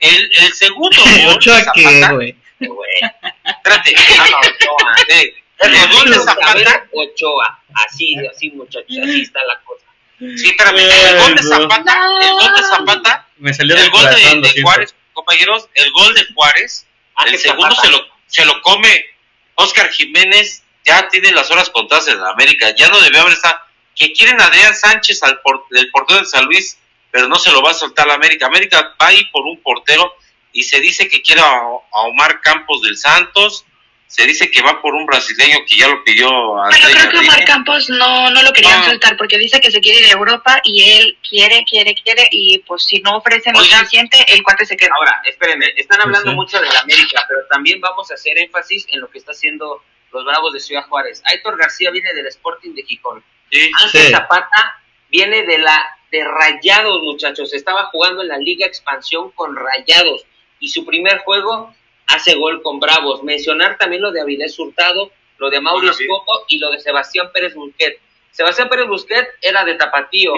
[0.00, 1.36] El, el segundo gol.
[1.36, 1.82] ¿Ochoa qué,
[2.12, 2.36] güey?
[2.60, 3.00] Güey.
[3.44, 3.94] Espérate.
[4.08, 4.94] Ah, no, Ochoa.
[5.08, 6.86] eh, El gol de Zapata.
[6.92, 7.62] Ochoa.
[7.86, 8.96] Así, así, muchachos.
[9.02, 9.86] Así está la cosa.
[10.18, 10.78] Sí, espérame.
[10.78, 11.42] El gol de.
[11.42, 11.96] Zapata.
[12.22, 13.28] El gol de Zapata.
[13.38, 14.62] Me salió El gol de, de.
[14.62, 15.68] Juárez, compañeros.
[15.74, 16.86] El gol de Juárez.
[17.16, 19.06] Ah, El segundo se lo, se lo come
[19.54, 20.63] Oscar Jiménez.
[20.84, 22.74] Ya tiene las horas contadas en América.
[22.76, 23.58] Ya no debió haber estado.
[23.94, 26.78] Que quieren a Adrián Sánchez, al por- del portero de San Luis,
[27.10, 28.46] pero no se lo va a soltar a América.
[28.46, 30.16] América va a ir por un portero
[30.52, 31.46] y se dice que quiere a,
[31.92, 33.64] a Omar Campos del Santos.
[34.06, 37.10] Se dice que va por un brasileño que ya lo pidió a Pero André creo
[37.22, 37.44] que Omar.
[37.44, 40.90] Campos no, no lo querían soltar porque dice que se quiere ir a Europa y
[40.90, 44.90] él quiere, quiere, quiere y pues si no ofrecen lo suficiente, el cuate se queda.
[44.96, 46.36] Ahora, espérenme, están hablando sí.
[46.36, 49.82] mucho de la América, pero también vamos a hacer énfasis en lo que está haciendo
[50.14, 51.22] los Bravos de Ciudad Juárez.
[51.26, 53.22] Aitor García viene del Sporting de Gijón.
[53.50, 53.70] Sí.
[53.82, 54.10] Ángel Sí.
[54.12, 57.52] Zapata viene de la de Rayados, muchachos.
[57.52, 60.24] Estaba jugando en la Liga Expansión con Rayados
[60.60, 61.74] y su primer juego
[62.06, 63.22] hace gol con Bravos.
[63.24, 66.06] Mencionar también lo de Avilés Hurtado, lo de Mauricio.
[66.08, 67.98] Coto y lo de Sebastián Pérez Busquet.
[68.30, 70.34] Sebastián Pérez Busquet era de Tapatío.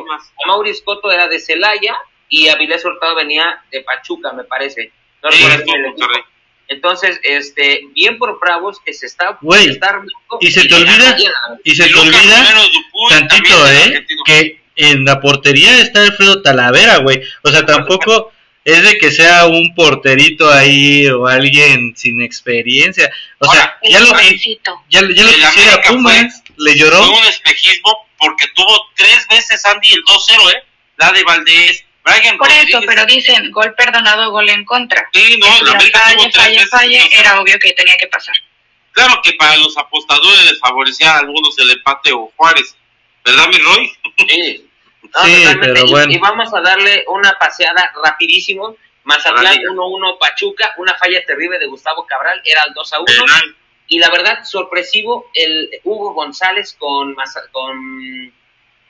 [0.46, 1.96] Mauricio Coto era de Celaya
[2.28, 4.92] y Avilés Hurtado venía de Pachuca, me parece.
[5.22, 5.94] No Sí, recuerdo
[6.68, 10.74] Entonces, este, bien por Bravos que se está, Güey, se está armando y se te
[10.74, 11.16] olvida-.
[11.64, 12.54] Y se te olvida
[13.08, 14.06] tantito, ¿eh?
[14.24, 17.22] Que en la portería está Alfredo Talavera, güey.
[17.42, 18.32] O sea, tampoco
[18.64, 23.10] es de que sea un porterito ahí o alguien sin experiencia.
[23.38, 24.10] O sea, Ahora, ya lo,
[24.88, 27.10] ya, ya lo quisiera Pumas, le Fue lloró.
[27.10, 30.62] un espejismo porque tuvo tres veces Andy el 2-0, ¿eh?
[30.96, 35.08] La de Valdés, Brian Por eso, pero dicen gol perdonado, gol en contra.
[35.12, 37.20] Sí, no, la Si América tuvo falle, tres falle, falle, el 2-0.
[37.20, 38.34] era obvio que tenía que pasar.
[38.92, 42.76] Claro que para los apostadores les favorecía a algunos el empate o Juárez.
[43.24, 43.92] ¿Verdad, mi Roy?
[44.28, 44.62] Sí,
[45.14, 45.72] No, Sí, totalmente.
[45.74, 46.12] pero Y- bueno.
[46.12, 48.76] Y, vamos a darle una paseada rapidísimo.
[49.04, 49.68] Mazatlán Órale.
[49.68, 53.04] 1-1 Pachuca, una falla terrible de Gustavo Cabral, era el 2-1.
[53.04, 53.56] Penal.
[53.88, 58.32] Y la verdad, sorpresivo, el Hugo González con, Maza- con,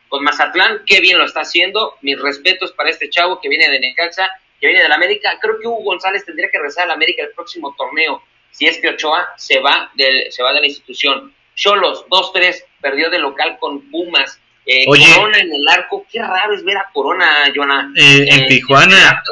[0.08, 1.94] con Mazatlán, qué bien lo está haciendo.
[2.02, 4.28] Mis respetos para este chavo que viene de Necaxa,
[4.60, 5.38] que viene de la América.
[5.40, 8.78] Creo que Hugo González tendría que rezar a la América el próximo torneo, si es
[8.78, 11.34] que Ochoa se va, del, se va de la institución.
[11.54, 14.38] Cholos, 2-3, perdió de local con Pumas.
[14.66, 15.04] Eh, Oye.
[15.14, 17.92] Corona en el arco, qué raro es ver a Corona, Jonah.
[17.96, 19.22] Eh, en Eh, Tijuana.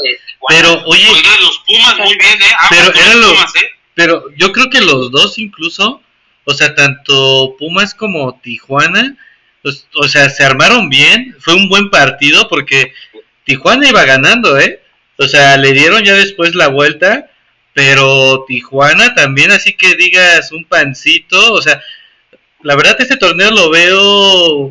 [0.48, 1.04] Pero, oye,
[1.40, 2.54] los Pumas muy bien, ¿eh?
[2.70, 3.70] Pero eran los- Pumas, ¿eh?
[3.94, 6.00] pero yo creo que los dos incluso,
[6.44, 9.16] o sea, tanto Pumas como Tijuana,
[9.64, 11.34] pues, o sea, se armaron bien.
[11.40, 12.92] Fue un buen partido porque
[13.44, 14.82] Tijuana iba ganando, ¿eh?
[15.16, 17.30] O sea, le dieron ya después la vuelta,
[17.72, 21.80] pero Tijuana también, así que digas un pancito, o sea,
[22.60, 24.68] la verdad este torneo lo veo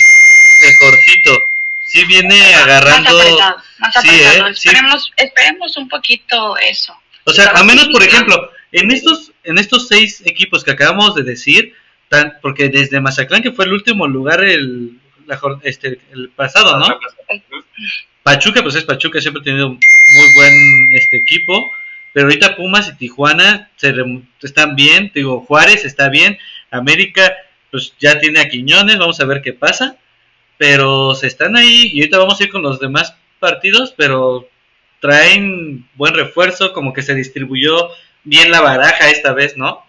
[0.61, 1.39] mejorcito.
[1.87, 4.09] Sí viene agarrando, Más apretado, más Sí.
[4.09, 4.43] ¿eh?
[4.53, 4.69] Sí.
[4.69, 6.95] Esperemos, esperemos un poquito eso.
[7.23, 11.23] o sea, a menos por ejemplo, en estos en estos seis equipos que acabamos de
[11.23, 11.73] decir,
[12.13, 16.85] tan, porque desde Mazatlán que fue el último lugar el la este el pasado, ¿no?
[18.21, 20.53] Pachuca, pues es Pachuca, siempre ha tenido muy buen
[20.91, 21.71] este equipo.
[22.13, 23.91] Pero ahorita Pumas y Tijuana se
[24.43, 25.11] están bien.
[25.15, 26.37] Digo, Juárez está bien.
[26.69, 27.33] América,
[27.71, 28.99] pues ya tiene a Quiñones.
[28.99, 29.97] Vamos a ver qué pasa.
[30.59, 31.89] Pero se están ahí.
[31.91, 33.95] Y ahorita vamos a ir con los demás partidos.
[33.97, 34.47] Pero
[35.01, 36.71] traen buen refuerzo.
[36.71, 37.89] Como que se distribuyó
[38.23, 39.83] bien la baraja esta vez, ¿no?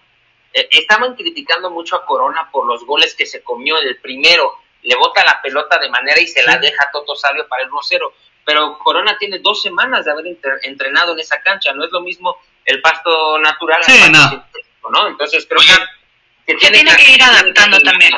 [0.54, 4.54] Eh, estaban criticando mucho a Corona por los goles que se comió en el primero.
[4.82, 7.70] Le bota la pelota de manera y se la deja a Toto Sabio para el
[7.70, 8.12] 1-0.
[8.44, 11.72] Pero Corona tiene dos semanas de haber entre- entrenado en esa cancha.
[11.72, 14.28] No es lo mismo el pasto natural al pasto no.
[14.30, 15.08] sintético, ¿no?
[15.08, 18.12] Entonces creo que, Se tiene que ir adaptando también.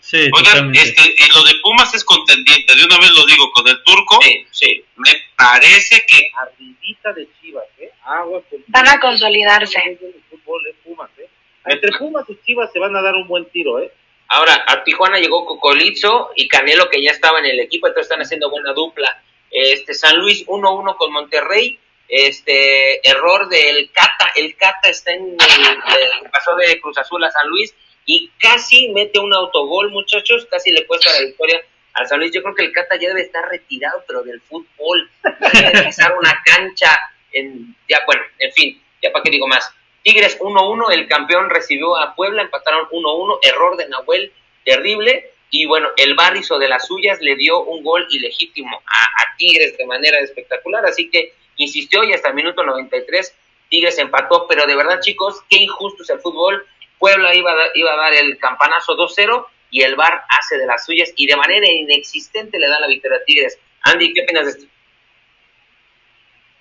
[0.00, 3.66] Sí, Oigan, este, y lo de Pumas es contendiente, de una vez lo digo, con
[3.68, 4.84] el turco, Sí, sí.
[4.96, 7.92] me parece que arribita de Chivas, ¿eh?
[8.04, 9.78] Aguas con Van a consolidarse.
[9.84, 9.98] El
[10.30, 11.27] fútbol es Pumas, ¿eh?
[11.68, 13.92] Entre Pumas y Chivas se van a dar un buen tiro, ¿eh?
[14.28, 18.22] Ahora, a Tijuana llegó Cocolizo y Canelo, que ya estaba en el equipo, entonces están
[18.22, 19.22] haciendo buena dupla.
[19.50, 21.78] Este San Luis 1-1 con Monterrey.
[22.08, 24.32] Este error del Cata.
[24.34, 27.74] El Cata está en el, pasó de Cruz Azul a San Luis
[28.04, 30.46] y casi mete un autogol, muchachos.
[30.50, 31.62] Casi le cuesta la victoria
[31.94, 32.32] al San Luis.
[32.32, 35.10] Yo creo que el Cata ya debe estar retirado, pero del fútbol.
[35.52, 36.98] Debe pisar una cancha.
[37.32, 39.70] En, ya, bueno, en fin, ya para qué digo más.
[40.08, 44.32] Tigres 1-1, el campeón recibió a Puebla, empataron 1-1, error de Nahuel,
[44.64, 45.32] terrible.
[45.50, 49.04] Y bueno, el Bar hizo de las suyas, le dio un gol ilegítimo a,
[49.36, 53.34] Tigres de manera espectacular, así que insistió y hasta el minuto 93
[53.68, 56.66] Tigres empató, pero de verdad chicos, qué injusto es el fútbol.
[56.98, 60.66] Puebla iba a, dar- iba a dar el campanazo 2-0 y el Bar hace de
[60.66, 63.58] las suyas y de manera inexistente le da la victoria a Tigres.
[63.82, 64.64] Andy, ¿qué opinas de esto?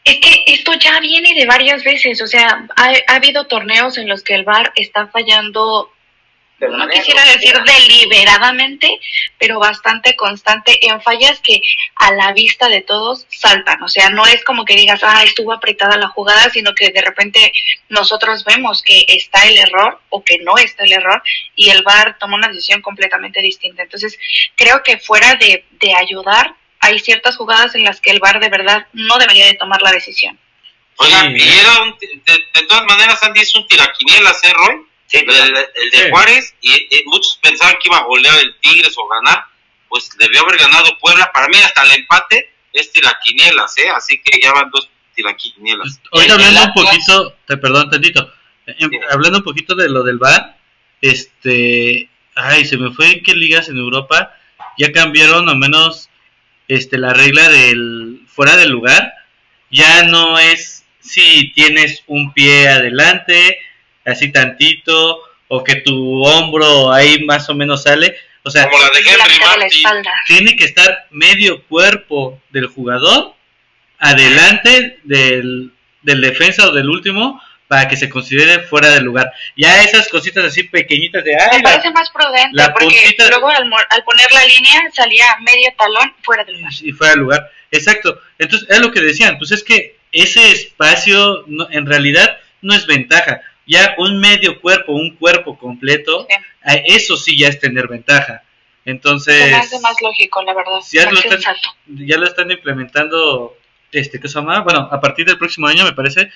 [0.08, 4.08] Es que esto ya viene de varias veces, o sea, ha, ha habido torneos en
[4.08, 5.92] los que el VAR está fallando
[6.60, 9.00] no quisiera decir deliberadamente,
[9.38, 11.62] pero bastante constante en fallas que
[11.96, 13.82] a la vista de todos saltan.
[13.84, 17.02] O sea, no es como que digas, ah, estuvo apretada la jugada, sino que de
[17.02, 17.52] repente
[17.90, 21.22] nosotros vemos que está el error o que no está el error
[21.56, 23.84] y el VAR toma una decisión completamente distinta.
[23.84, 24.18] Entonces,
[24.56, 28.50] creo que fuera de, de ayudar, hay ciertas jugadas en las que el VAR de
[28.50, 30.38] verdad no debería de tomar la decisión.
[30.98, 31.44] Oigan, Sí.
[31.44, 34.76] y era un, ti- de, de todas maneras, Andy es un tiraquinielas, ¿eh, Roy?
[35.06, 36.10] Sí, El, el de Sí.
[36.10, 39.46] Juárez, y, y muchos pensaban que iba a golear el Tigres o ganar,
[39.90, 41.32] pues debió haber ganado Puebla.
[41.32, 43.90] Para mí, hasta el empate es tiraquinielas, ¿eh?
[43.96, 46.00] Así que ya van dos tiraquinielas.
[46.12, 48.34] El- el hablando un poquito, te perdón tantito,
[48.66, 48.74] Sí.
[49.10, 50.58] hablando un poquito de lo del VAR,
[51.02, 54.34] este, ay, se me fue en qué ligas en Europa
[54.78, 56.10] ya cambiaron al menos
[56.68, 59.14] este la regla del fuera del lugar,
[59.72, 63.60] ya no es si tienes un pie adelante,
[64.06, 68.90] así tantito, o que tu hombro ahí más o menos sale, o sea, Como la
[68.90, 69.78] de La Henry mitad de la Martin.
[69.78, 70.12] espalda.
[70.28, 73.34] tiene que estar medio cuerpo del jugador
[74.00, 79.32] adelante del, del defensa o del último para que se considere fuera del lugar.
[79.56, 83.30] Ya esas cositas así pequeñitas de ay, Me la- parece más prudente la porque puntita-
[83.30, 86.72] luego al, al poner la línea salía medio talón fuera del lugar.
[86.82, 87.52] y fuera del lugar.
[87.72, 88.22] Exacto.
[88.40, 92.86] Entonces, es lo que decían, pues es que ese espacio no- en realidad no es
[92.88, 93.42] ventaja.
[93.66, 96.82] Ya un medio cuerpo, un cuerpo completo, Sí.
[96.86, 98.44] eso sí ya es tener ventaja.
[98.86, 100.80] Entonces, hace más lógico, la verdad.
[100.94, 101.70] Ya más lo están- sensato.
[101.88, 103.58] ya lo están implementando,
[103.92, 104.62] este, ¿qué se llama?
[104.62, 106.32] Bueno, a partir del próximo año, me parece,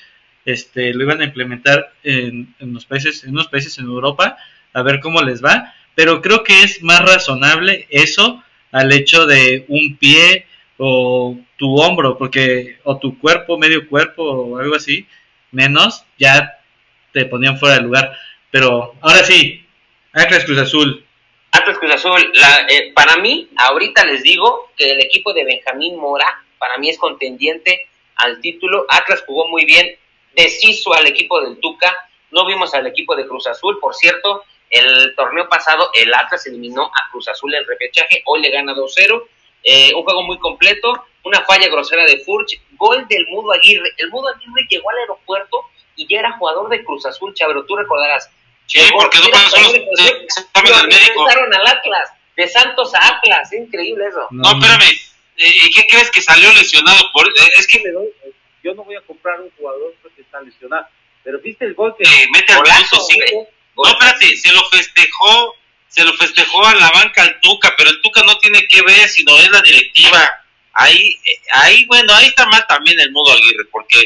[0.45, 4.37] este, lo iban a implementar en, en los países, en unos países en Europa,
[4.73, 9.65] a ver cómo les va, pero creo que es más razonable eso al hecho de
[9.67, 10.45] un pie
[10.77, 15.05] o tu hombro, porque, o tu cuerpo, medio cuerpo o algo así,
[15.51, 16.59] menos, ya
[17.11, 18.17] te ponían fuera de lugar.
[18.49, 19.65] Pero, ahora sí,
[20.13, 21.05] Atlas Cruz Azul,
[21.51, 25.97] Atlas Cruz Azul, la- eh, para mí, ahorita les digo que el equipo de Benjamín
[25.97, 28.85] Mora, para mí es contendiente al título.
[28.89, 29.87] Atlas jugó muy bien,
[30.33, 31.95] deshizo al equipo del Tuca.
[32.31, 34.43] No vimos al equipo de Cruz Azul, por cierto.
[34.69, 38.21] El torneo pasado, el Atlas eliminó a Cruz Azul en repechaje.
[38.25, 39.23] Hoy le gana 2-0.
[39.63, 41.05] Eh, un juego muy completo.
[41.23, 42.59] Una falla grosera de Furch.
[42.71, 43.89] Gol del Mudo Aguirre.
[43.97, 45.65] El Mudo Aguirre llegó al aeropuerto
[45.95, 47.65] y ya era jugador de Cruz Azul, Chabro.
[47.65, 48.29] Tú recordarás.
[48.65, 54.27] Sí, Llegó, porque pasó los regresaron al Atlas, de Santos a Atlas, es increíble eso.
[54.31, 54.83] No, espérame.
[55.37, 57.03] eh, ¿Y qué crees que salió lesionado?
[57.13, 58.31] Por, eh, es que le doy, eh,
[58.63, 59.93] yo no voy a comprar un jugador
[60.31, 60.87] está lesionado.
[61.23, 63.25] Pero viste el gol que eh, mete al Golazo, minuto cinco.
[63.75, 63.91] güey.
[63.91, 65.55] No, espérate, se lo festejó,
[65.87, 69.07] se lo festejó a la banca al Tuca, pero el Tuca no tiene que ver,
[69.09, 70.19] sino es la directiva.
[70.73, 73.97] Ahí, eh, ahí, bueno, ahí está mal también el modo Aguirre, porque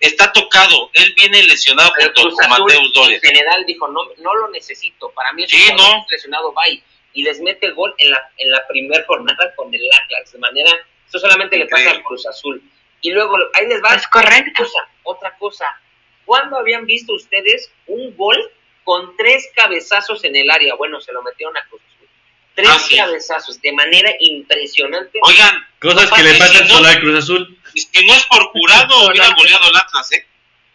[0.00, 3.16] está tocado, él viene lesionado Pero junto con Mateus Doria.
[3.16, 6.06] en general dijo, no, no lo necesito, para mí es Sí, no.
[6.10, 6.82] lesionado, bye.
[7.14, 10.38] Y les mete el gol en la, en la primera jornada con el Atlas, de
[10.38, 10.70] manera,
[11.08, 12.62] eso solamente le pasa al Cruz Azul.
[13.00, 14.62] Y luego, ahí les va Es correcto.
[14.62, 15.80] otra cosa, otra cosa.
[16.24, 18.36] ¿Cuándo habían visto ustedes un gol
[18.84, 20.74] con tres cabezazos en el área?
[20.74, 22.08] Bueno, se lo metieron a Cruz Azul.
[22.54, 22.96] Tres Ah, sí.
[22.96, 25.18] cabezazos, de manera impresionante.
[25.22, 27.58] Oigan, cosas no que le pasan si no- solo al Cruz Azul.
[27.74, 30.26] si no es por jurado, hubiera goleado el Atlas, ¿eh?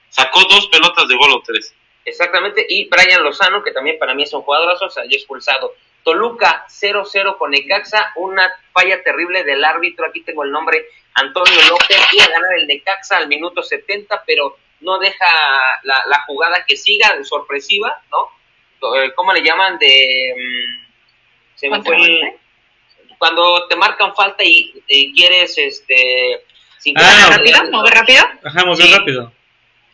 [0.10, 1.74] Sacó dos pelotas de gol o tres.
[2.06, 5.74] Exactamente, y Brian Lozano, que también para mí es un jugadorazo, salió expulsado.
[6.04, 10.86] Toluca 0-0 con Necaxa, una falla terrible del árbitro, aquí tengo el nombre,
[11.16, 15.26] Antonio López, iba a ganar el Necaxa al minuto 70, pero no deja
[15.84, 18.96] la, la jugada que siga, sorpresiva, ¿no?
[18.96, 19.78] Eh, ¿Cómo le llaman?
[19.78, 20.34] De...
[20.38, 20.86] mm,
[21.56, 22.38] se me fue.
[23.18, 26.44] Cuando te marcan falta y, y quieres, este...
[26.80, 27.72] sin Ah, ¿Rápido?
[27.72, 28.24] ¿Mover rápido?
[28.44, 28.94] Ajá, movió Sí.
[28.94, 29.32] rápido.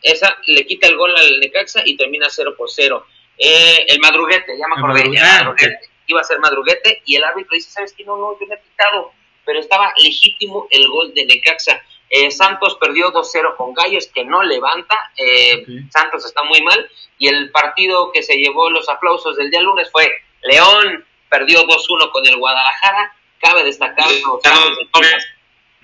[0.01, 3.05] esa le quita el gol al Necaxa y termina 0 por 0.
[3.37, 5.79] Eh, el madruguete, ya me acordé, el ah, madruguete.
[6.07, 8.03] Iba a ser madruguete y el árbitro dice, ¿sabes qué?
[8.03, 9.13] No, no, yo le he quitado,
[9.45, 11.81] pero estaba legítimo el gol de Necaxa.
[12.09, 15.63] Eh, Santos perdió 2-0 con Gallos, que no levanta, eh.
[15.91, 19.89] Santos está muy mal, y el partido que se llevó los aplausos del día lunes
[19.91, 20.09] fue
[20.41, 25.17] León, perdió 2-1 con el Guadalajara, cabe destacar los de.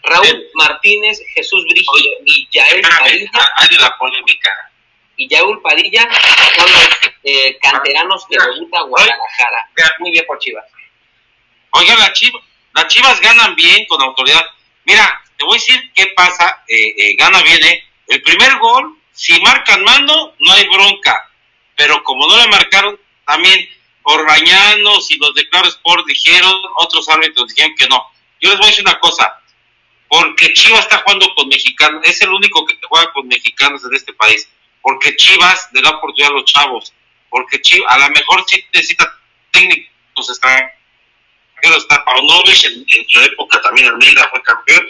[0.08, 0.46] Raúl.
[0.54, 4.72] Martínez, Jesús Brígido y Yael Padilla hay de la polémica.
[5.18, 6.08] y Yaúl Padilla
[6.56, 6.90] son los
[7.24, 9.70] eh, canteranos que Ah, debuta Guadalajara.
[10.00, 10.66] Muy bien por Chivas.
[11.72, 12.42] Oigan, las chivas,
[12.76, 14.46] las chivas ganan bien con autoridad.
[14.86, 16.64] Mira, te voy a decir qué pasa.
[16.68, 17.84] eh, eh, gana bien, ¿eh?
[18.08, 21.32] El primer gol, si marcan mano, no hay bronca.
[21.76, 23.68] Pero como no le marcaron, también
[24.04, 28.06] Orbañanos y los de Claro Sport dijeron, otros árbitros dijeron que no.
[28.40, 29.42] Yo les voy a decir una cosa.
[30.08, 34.14] porque Chivas está jugando con mexicanos, es el único que juega con mexicanos en este
[34.14, 34.48] país,
[34.82, 36.94] porque Chivas le da oportunidad a los chavos,
[37.30, 39.12] porque Chivas a lo mejor sí necesita
[39.52, 40.72] técnicos extranjeros,
[41.74, 44.88] está Paunovic, en, en, su época también Almeida fue campeón,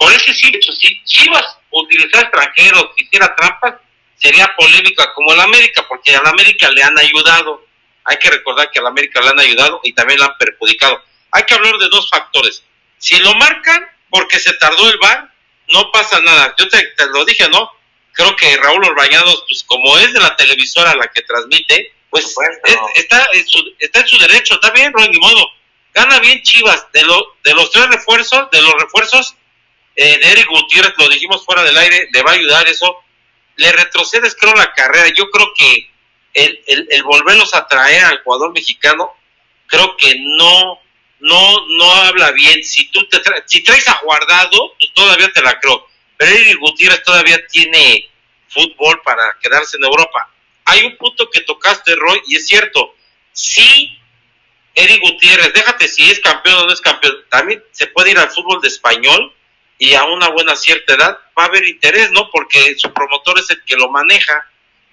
[0.00, 3.74] por ese sí, hecho, si Chivas utilizara extranjeros, hiciera trampas,
[4.16, 7.66] sería polémica como el América, porque a la América le han ayudado,
[8.04, 11.02] hay que recordar que a la América le han ayudado y también le han perjudicado.
[11.32, 12.64] Hay que hablar de dos factores.
[12.96, 15.30] Si lo marcan porque se tardó el VAR,
[15.68, 16.54] no pasa nada.
[16.58, 16.82] Yo te,
[17.12, 17.70] lo dije, ¿no?
[18.12, 22.34] Creo que Raúl Orbañados, pues como es de la televisora la que transmite, pues
[22.94, 25.46] está, en su, está en su derecho, está bien, no hay ni modo.
[25.94, 26.86] Gana bien Chivas.
[26.92, 29.34] De, lo, de los tres refuerzos, de los refuerzos,
[29.96, 32.96] eh, de Eric Gutiérrez, lo dijimos fuera del aire, le va a ayudar eso.
[33.56, 35.08] Le retrocedes, creo, la carrera.
[35.14, 35.90] Yo creo que
[36.34, 39.12] el, el, volverlos a traer al jugador mexicano,
[39.66, 40.80] creo que no,
[41.18, 42.64] no, no habla bien.
[42.64, 45.86] Si tú te si traes a guardado, pues todavía te la creo.
[46.16, 48.08] Pero Eric Gutiérrez todavía tiene
[48.48, 50.30] fútbol para quedarse en Europa.
[50.64, 52.94] Hay un punto que tocaste, Roy, y es cierto.
[53.32, 53.99] Si
[54.74, 58.30] Eric Gutiérrez, déjate si es campeón o no es campeón, también se puede ir al
[58.30, 59.34] fútbol de español
[59.78, 62.30] y a una buena cierta edad va a haber interés, ¿no?
[62.30, 64.46] Porque su promotor es el que lo maneja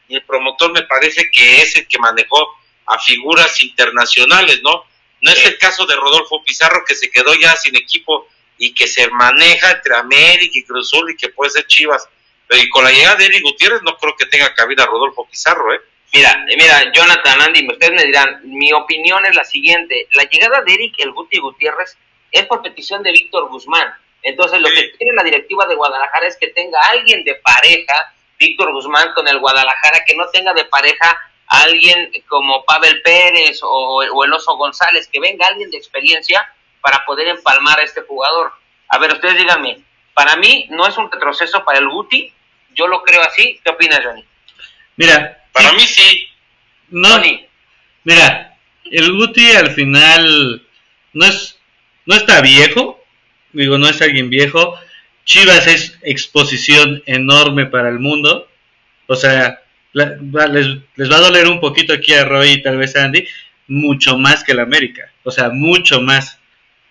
[0.07, 4.86] y el promotor me parece que es el que manejó a figuras internacionales, ¿no?
[5.21, 8.88] No es el caso de Rodolfo Pizarro que se quedó ya sin equipo y que
[8.88, 12.07] se maneja entre América y Cruzul y que puede ser Chivas.
[12.47, 15.73] Pero y con la llegada de Eric Gutiérrez no creo que tenga cabida Rodolfo Pizarro,
[15.73, 15.82] ¿eh?
[16.14, 20.08] Mira, mira, Jonathan, Andy, ustedes me dirán, mi opinión es la siguiente.
[20.12, 21.97] La llegada de Eric El Guti Gutiérrez
[22.32, 23.93] es por petición de Víctor Guzmán.
[24.24, 28.72] Entonces, lo que quiere la directiva de Guadalajara es que tenga alguien de pareja, Víctor
[28.72, 34.03] Guzmán con el Guadalajara, que no tenga de pareja a alguien como Pavel Pérez o,
[34.14, 36.51] o el Oso González, que venga alguien de experiencia
[36.82, 38.53] para poder empalmar a este jugador.
[38.89, 39.80] A ver, ustedes díganme,
[40.14, 42.34] para mí no es un retroceso para el Guti,
[42.74, 43.60] yo lo creo así.
[43.64, 44.26] ¿Qué opinas, Johnny?
[44.95, 46.28] Mira, para mí sí.
[46.89, 47.22] No,
[48.03, 48.58] mira,
[48.91, 50.66] el Guti al final
[51.14, 51.60] no es,
[52.05, 53.03] no está viejo,
[53.51, 54.76] digo, no es alguien viejo.
[55.26, 58.49] Chivas es exposición enorme para el mundo.
[59.08, 62.62] O sea, la- va- les, les va a doler un poquito aquí a Roy y
[62.62, 63.28] tal vez a Andy,
[63.68, 65.12] mucho más que el América.
[65.24, 66.39] O sea, mucho más.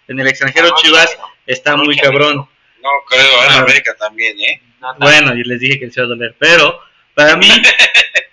[0.09, 2.37] En el extranjero No, Chivas no, está no, muy cabrón.
[2.37, 3.59] No creo, en Ah.
[3.61, 4.61] América también, ¿eh?
[5.01, 6.79] Bueno, y les dije que les iba a doler, pero
[7.17, 7.49] para mí,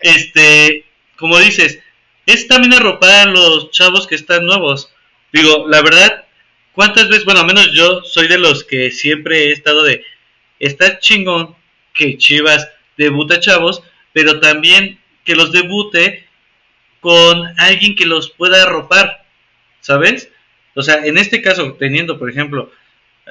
[0.01, 0.83] este,
[1.15, 1.79] como dices,
[2.25, 4.93] es también arropar a los chavos que están nuevos.
[5.31, 6.25] Digo, la verdad,
[6.73, 10.05] ¿cuántas veces, bueno, al menos yo soy de los que siempre he estado de,
[10.59, 11.55] está chingón
[11.93, 13.81] que Chivas debuta chavos,
[14.11, 16.27] pero también que los debute
[16.99, 19.25] con alguien que los pueda arropar,
[19.79, 20.29] ¿sabes?
[20.75, 22.69] O sea, en este caso, teniendo, por ejemplo,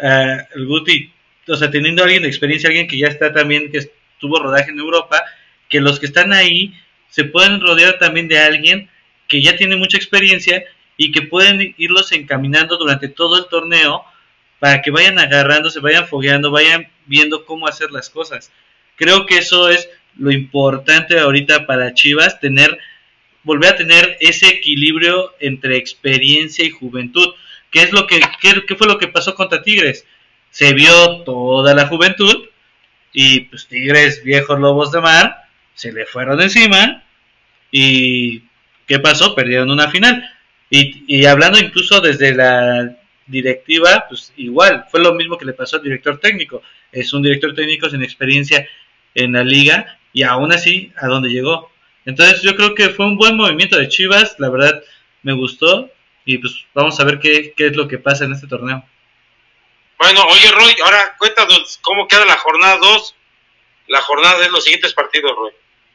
[0.03, 1.13] eh, el Guti,
[1.47, 4.79] o sea, teniendo alguien de experiencia, alguien que ya está también, que tuvo rodaje en
[4.79, 5.23] Europa,
[5.73, 6.75] que los que están ahí
[7.09, 8.91] se pueden rodear también de alguien
[9.27, 10.63] que ya tiene mucha experiencia
[10.99, 14.05] y que pueden irlos encaminando durante todo el torneo
[14.59, 18.53] para que vayan agarrándose, vayan fogueando, vayan viendo cómo hacer las cosas.
[18.97, 22.79] Creo que eso es lo importante ahorita para Chivas, tener,
[23.43, 27.29] volver a tener ese equilibrio entre experiencia y juventud.
[27.71, 30.05] ¿Qué es lo que, qué fue lo que pasó contra Tigres?
[30.51, 32.47] Se vio toda la juventud
[33.15, 35.42] y pues Tigres, viejos lobos de mar,
[35.75, 37.05] se le fueron encima
[37.71, 38.43] y
[38.87, 39.35] ¿qué pasó?
[39.35, 40.29] Perdieron una final.
[40.71, 42.97] Y, y hablando incluso desde la
[43.27, 46.63] directiva, pues igual, fue lo mismo que le pasó al director técnico.
[46.91, 48.69] Es un director técnico sin experiencia
[49.15, 51.71] en la liga y aún así a donde llegó.
[52.05, 54.83] Entonces yo creo que fue un buen movimiento de Chivas, la verdad
[55.23, 55.91] me gustó
[56.25, 58.85] y pues vamos a ver qué, qué es lo que pasa en este torneo.
[59.99, 63.15] Bueno, oye, Roy, ahora cuéntanos cómo queda la jornada 2.
[63.87, 65.53] La jornada de los siguientes partidos, Roy.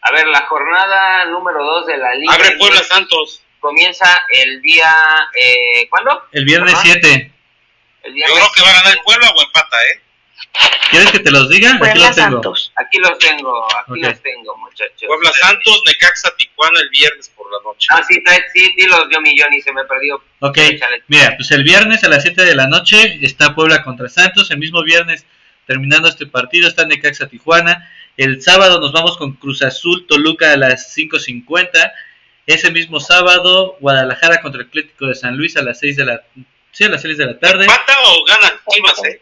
[0.07, 3.41] A ver, la jornada número 2 de la Liga Abre Puebla Santos.
[3.59, 4.93] comienza el día...
[5.33, 6.23] Eh, ¿Cuándo?
[6.31, 6.83] El viernes Ajá.
[6.83, 7.31] 7,
[8.03, 10.01] El Yo creo que va a ganar el Puebla o empata, ¿eh?
[10.89, 11.69] ¿quieres que te los diga?
[11.71, 12.29] Aquí Puebla los tengo.
[12.31, 12.71] Santos.
[12.77, 13.97] Aquí los tengo, aquí Ok.
[13.97, 15.03] los tengo, muchachos.
[15.07, 17.87] Puebla Santos, Necaxa, Tijuana el viernes por la noche.
[17.91, 20.23] Ah, sí, trae, sí, sí, los dio millón y se me perdió.
[20.39, 21.03] Ok, Échale.
[21.07, 24.49] mira, pues el viernes a las 7 de la noche está Puebla contra Santos.
[24.51, 25.25] El mismo viernes,
[25.65, 27.91] terminando este partido, está Necaxa Tijuana.
[28.17, 31.91] El sábado nos vamos con Cruz Azul Toluca a las 5.50.
[32.47, 36.23] Ese mismo sábado, Guadalajara contra el Atlético de San Luis a las 6 de la,
[36.71, 37.65] sí, a las 6 de la tarde.
[37.65, 39.21] ¿Empata o gana Chivas, eh?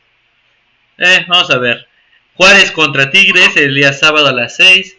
[0.97, 1.87] Eh, vamos a ver.
[2.35, 4.97] Juárez contra Tigres el día sábado a las 6.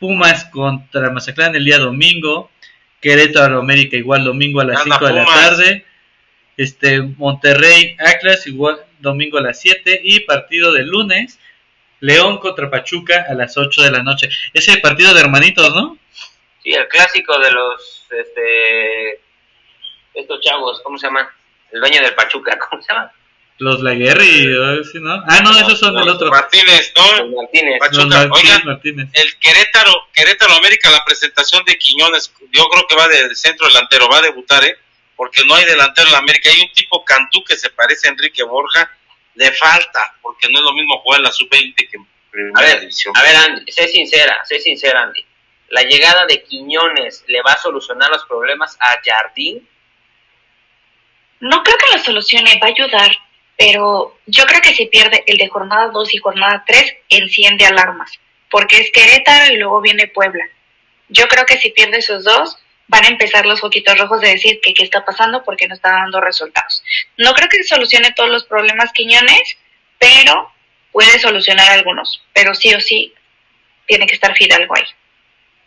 [0.00, 2.50] Pumas contra Mazatlán el día domingo.
[3.00, 5.84] Querétaro América igual domingo a las Anda, 5 de la tarde.
[6.56, 11.38] Este, Monterrey, Atlas, igual domingo a las 7 y partido de lunes,
[12.00, 14.28] León contra Pachuca a las 8 de la noche.
[14.54, 15.98] Ese partido de hermanitos, ¿no?
[16.62, 19.20] Sí, el clásico de los, este,
[20.14, 21.32] estos chavos, ¿cómo se llama?
[21.72, 23.12] El dueño del Pachuca, ¿cómo se llama?
[23.60, 25.20] Los Laguerri, ¿sí, ¿no?
[25.26, 26.30] Ah, no, esos son Los el otro.
[26.30, 27.24] Martínez, ¿no?
[27.24, 27.78] Los Martínez.
[27.80, 28.04] Pachuca.
[28.04, 29.08] Los Martínez, Oigan, Martínez.
[29.14, 34.08] el Querétaro, Querétaro América, la presentación de Quiñones, yo creo que va de centro delantero,
[34.08, 34.78] va a debutar, ¿eh?
[35.16, 36.48] Porque no hay delantero en la América.
[36.48, 38.96] Hay un tipo Cantú que se parece a Enrique Borja,
[39.38, 43.16] le falta, porque no es lo mismo jugar la sub-20 que en A ver, división.
[43.16, 45.24] a ver, Andy, sé sincera, sé sincera, Andy.
[45.68, 49.66] ¿La llegada de Quiñones le va a solucionar los problemas a Jardín?
[51.40, 53.16] No creo que lo solucione, va a ayudar,
[53.56, 58.10] pero yo creo que si pierde el de jornada 2 y jornada 3, enciende alarmas,
[58.50, 60.44] porque es Querétaro y luego viene Puebla.
[61.08, 62.58] Yo creo que si pierde esos dos,
[62.88, 65.90] van a empezar los foquitos rojos de decir que qué está pasando porque no está
[65.90, 66.82] dando resultados.
[67.16, 69.58] No creo que solucione todos los problemas Quiñones,
[69.98, 70.52] pero
[70.90, 73.14] puede solucionar algunos, pero sí o sí
[73.86, 74.84] tiene que estar Fidalgo ahí.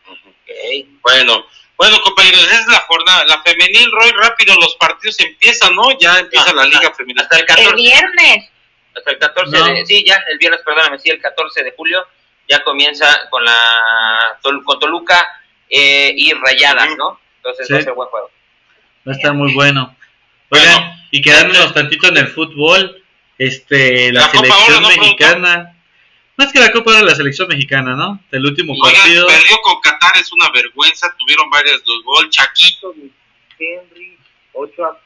[0.09, 0.87] Ok.
[1.03, 1.45] Bueno,
[1.77, 3.25] bueno, compañeros, esa es la jornada.
[3.25, 5.97] La femenil, Roy, rápido, los partidos empiezan, ¿no?
[5.99, 7.21] Ya empieza No, la liga no, femenil.
[7.21, 8.49] Hasta el El 14, viernes,
[8.95, 9.65] hasta el 14 No.
[9.65, 12.05] de, sí, ya, el viernes, perdóname, sí, el 14 de julio
[12.47, 15.40] ya comienza con la con Toluca
[15.71, 16.89] eh, y Rayadas.
[16.97, 17.19] ¿no?
[17.37, 17.73] Entonces Sí.
[17.73, 18.29] va a ser buen juego.
[19.07, 19.95] Va a estar muy bueno.
[20.49, 20.95] Oigan, Bueno.
[21.11, 23.03] y quedándonos tantito en el fútbol,
[23.37, 25.75] este, la, La selección Oro, ¿no, mexicana.
[26.37, 28.19] Más que la Copa Oro, la selección mexicana, ¿no?
[28.31, 29.27] El último Oigan, partido.
[29.27, 31.13] perdió con Qatar, es una vergüenza.
[31.17, 32.29] Tuvieron varias dos gol.
[32.29, 32.93] Chaquito,
[33.59, 34.17] Henry,
[34.53, 34.99] Ochoa,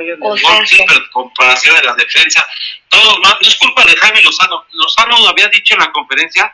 [0.00, 2.46] el O gol, sea, sí, que- pero comparación de la defensa.
[2.88, 3.36] Todo mal.
[3.40, 4.64] No es culpa de Jaime Lozano.
[4.72, 6.52] Lozano había dicho en la conferencia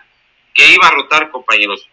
[0.54, 1.88] que iba a rotar, compañeros.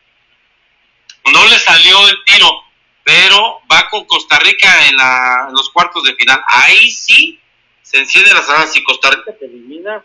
[1.31, 2.63] No le salió el tiro,
[3.03, 6.41] pero va con Costa Rica en, la, en los cuartos de final.
[6.47, 7.39] Ahí sí
[7.81, 8.67] se enciende la sala.
[8.67, 10.03] Si Costa Rica te elimina,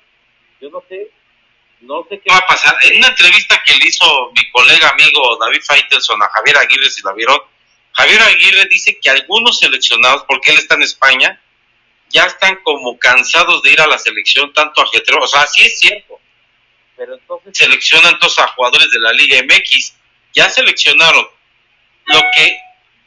[0.61, 1.11] yo no sé,
[1.81, 2.77] no sé qué va a pasar.
[2.83, 7.03] En una entrevista que le hizo mi colega amigo David Faitelson a Javier Aguirre, si
[7.03, 7.39] la vieron,
[7.93, 11.41] Javier Aguirre dice que algunos seleccionados, porque él está en España,
[12.09, 15.79] ya están como cansados de ir a la selección, tanto ajetreo, o sea, sí es
[15.79, 16.21] cierto,
[16.97, 19.95] pero entonces seleccionan todos a jugadores de la Liga MX,
[20.35, 21.27] ya seleccionaron.
[22.07, 22.59] Lo que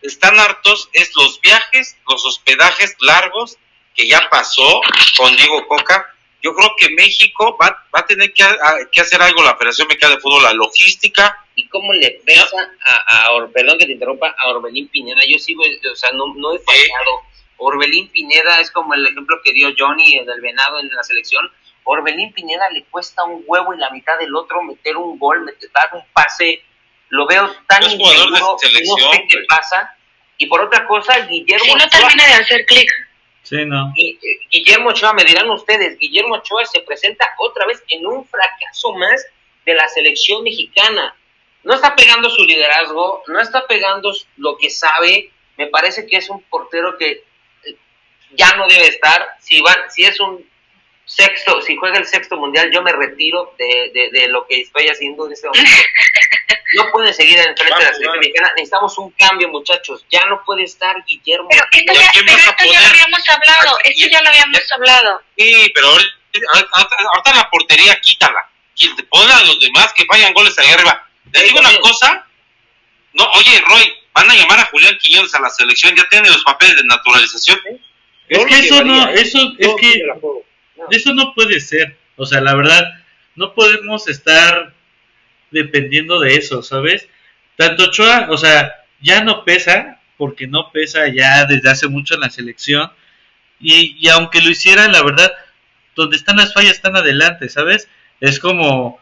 [0.01, 3.57] están hartos es los viajes, los hospedajes largos,
[3.95, 4.81] que ya pasó
[5.17, 6.13] con Diego Coca.
[6.41, 8.43] Yo creo que México va, va a tener que,
[8.91, 13.25] que hacer algo la Federación Mexicana de Fútbol, la logística, ¿Y cómo le pesa a,
[13.25, 15.21] a perdón que te interrumpa, a Orbelín Pineda?
[15.27, 17.23] Yo sigo, o sea, no, no he fallado.
[17.57, 21.51] Orbelín Pineda es como el ejemplo que dio Johnny del Venado en la selección.
[21.83, 25.71] Orbelín Pineda le cuesta un huevo y la mitad del otro meter un gol, meter,
[25.73, 26.61] dar un pase.
[27.09, 29.95] Lo veo tan de inseguro, selección, no sé qué pasa.
[30.37, 32.89] Y por otra cosa, Guillermo si no Ochoa- termina de hacer clic,
[33.43, 33.93] Sí, no.
[33.97, 34.17] Eh,
[34.51, 39.25] Guillermo Ochoa, me dirán ustedes, Guillermo Ochoa se presenta otra vez en un fracaso más
[39.65, 41.15] de la selección mexicana.
[41.63, 45.31] No está pegando su liderazgo, no está pegando lo que sabe.
[45.55, 47.23] Me parece que es un portero que
[47.63, 47.75] eh,
[48.33, 49.25] ya no debe estar.
[49.39, 50.45] Si va, si es un
[51.05, 54.89] sexto, si juega el sexto mundial, yo me retiro de, de, de lo que estoy
[54.89, 55.71] haciendo en este momento.
[56.75, 58.51] No puede seguir en frente de la selección mexicana.
[58.55, 60.05] Necesitamos un cambio, muchachos.
[60.09, 61.47] Ya no puede estar Guillermo.
[61.49, 64.29] pero esto, ¿Y a ya, pero esto ya lo habíamos hablado, ¿A esto ya lo
[64.29, 65.21] habíamos hablado.
[65.37, 68.49] Sí, pero ahorita, la portería quítala.
[68.75, 71.07] Quí- Pon a los demás que fallan goles ahí arriba.
[71.31, 72.25] Te digo una cosa.
[73.13, 75.95] No, oye, Roy, van a llamar a Julián Quiñones a la selección.
[75.95, 77.59] Ya tiene los papeles de naturalización.
[78.29, 80.03] Es que eso no, llevaría, eso, es que
[80.91, 81.97] eso no puede ser.
[82.17, 82.83] O sea, la verdad,
[83.35, 84.73] no podemos estar
[85.51, 87.07] dependiendo de eso, ¿sabes?
[87.55, 92.21] Tanto Ochoa, o sea, ya no pesa, porque no pesa ya desde hace mucho en
[92.21, 92.91] la selección.
[93.59, 95.31] Y, y aunque lo hiciera, la verdad,
[95.95, 97.87] donde están las fallas están adelante, ¿sabes?
[98.19, 98.99] Es como,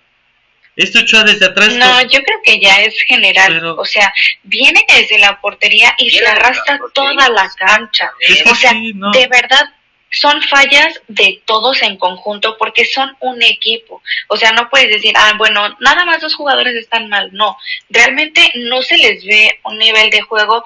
[0.78, 1.74] este Ochoa desde atrás...
[1.76, 3.54] No, yo creo que ya es general.
[3.54, 8.12] Pero- O sea, viene desde la portería y se arrastra toda la cancha.
[8.20, 9.12] es que O sea, sí, no.
[9.12, 9.66] de verdad,
[10.12, 14.02] son fallas de todos en conjunto porque son un equipo.
[14.28, 17.30] O sea, no puedes decir, ah, bueno, nada más dos jugadores están mal.
[17.34, 17.58] No,
[17.90, 20.64] realmente no se les ve un nivel de juego.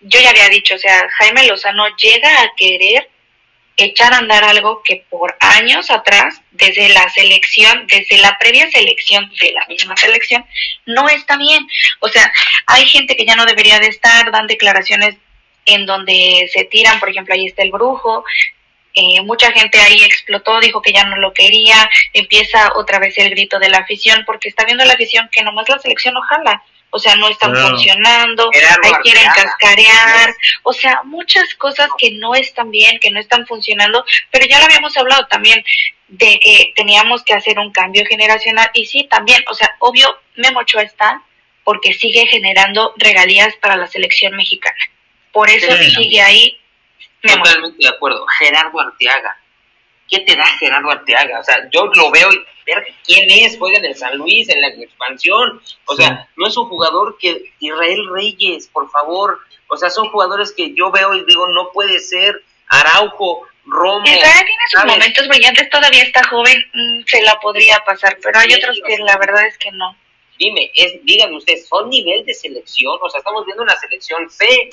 [0.00, 3.08] Yo ya había dicho, o sea, Jaime Lozano llega a querer
[3.76, 9.30] echar a andar algo que por años atrás, desde la selección, desde la previa selección
[9.40, 10.44] de la misma selección,
[10.86, 11.66] no está bien.
[12.00, 12.30] O sea,
[12.66, 15.16] hay gente que ya no debería de estar, dan declaraciones
[15.66, 18.24] en donde se tiran, por ejemplo, ahí está el brujo,
[18.94, 23.30] eh, mucha gente ahí explotó, dijo que ya no lo quería, empieza otra vez el
[23.30, 26.62] grito de la afición, porque está viendo la afición que nomás la selección no jala,
[26.90, 28.50] o sea, no están funcionando,
[28.82, 30.34] ahí quieren cascarear,
[30.64, 34.64] o sea, muchas cosas que no están bien, que no están funcionando, pero ya lo
[34.64, 35.64] habíamos hablado también
[36.08, 40.60] de que teníamos que hacer un cambio generacional y sí, también, o sea, obvio, Memo
[40.60, 41.22] Ochoa está
[41.62, 44.76] porque sigue generando regalías para la selección mexicana.
[45.30, 45.90] Por eso Sí.
[45.90, 46.59] sigue ahí.
[47.22, 48.26] Totalmente de acuerdo.
[48.38, 49.36] Gerardo Arteaga.
[50.08, 51.40] ¿Qué te da Gerardo Arteaga?
[51.40, 52.38] O sea, yo lo veo y
[53.04, 55.60] quién es, juega en el San Luis, en la expansión.
[55.86, 56.02] O Sí.
[56.02, 59.38] sea, no es un jugador que Israel Reyes, por favor.
[59.68, 62.42] O sea, son jugadores que yo veo y digo, no puede ser.
[62.68, 64.04] Araujo, Romo.
[64.04, 64.94] Israel tiene sus ¿sabes?
[64.96, 69.16] momentos brillantes, todavía está joven, mm, se la podría pasar, pero hay otros que la
[69.18, 69.96] verdad es que no.
[70.38, 72.96] Dime, es, díganme ustedes, ¿son nivel de selección?
[73.02, 74.70] O sea, estamos viendo una selección C.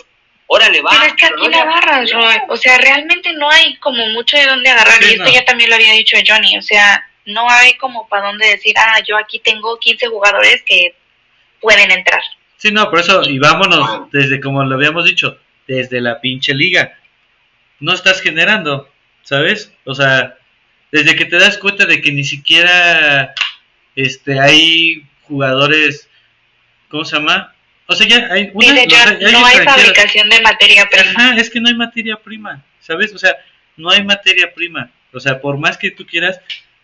[0.48, 0.91] Órale, va.
[0.91, 2.36] Pero es que aquí no agarras, Roy.
[2.48, 5.04] O sea, realmente no hay como mucho de dónde agarrar.
[5.04, 5.32] Sí, y esto no.
[5.32, 6.58] ya también lo había dicho Johnny.
[6.58, 10.95] O sea, no hay como para dónde decir, ah, yo aquí tengo 15 jugadores que
[11.60, 12.22] pueden entrar.
[12.56, 15.38] Sí, no, por eso, y vámonos, desde como lo habíamos dicho,
[15.68, 16.98] desde la pinche liga.
[17.80, 18.89] No estás generando,
[19.22, 19.72] ¿sabes?
[19.86, 20.38] O sea,
[20.91, 23.36] desde que te das cuenta de que ni siquiera
[23.95, 26.10] este hay jugadores,
[26.89, 27.54] ¿cómo se llama?
[27.88, 28.82] O sea, ya hay, una,
[29.14, 31.12] los- no hay fabricación de materia prima.
[31.16, 33.14] Ajá, es que no hay materia prima, ¿sabes?
[33.14, 33.36] O sea,
[33.78, 34.90] no hay materia prima.
[35.14, 36.40] O sea, por más que tú quieras,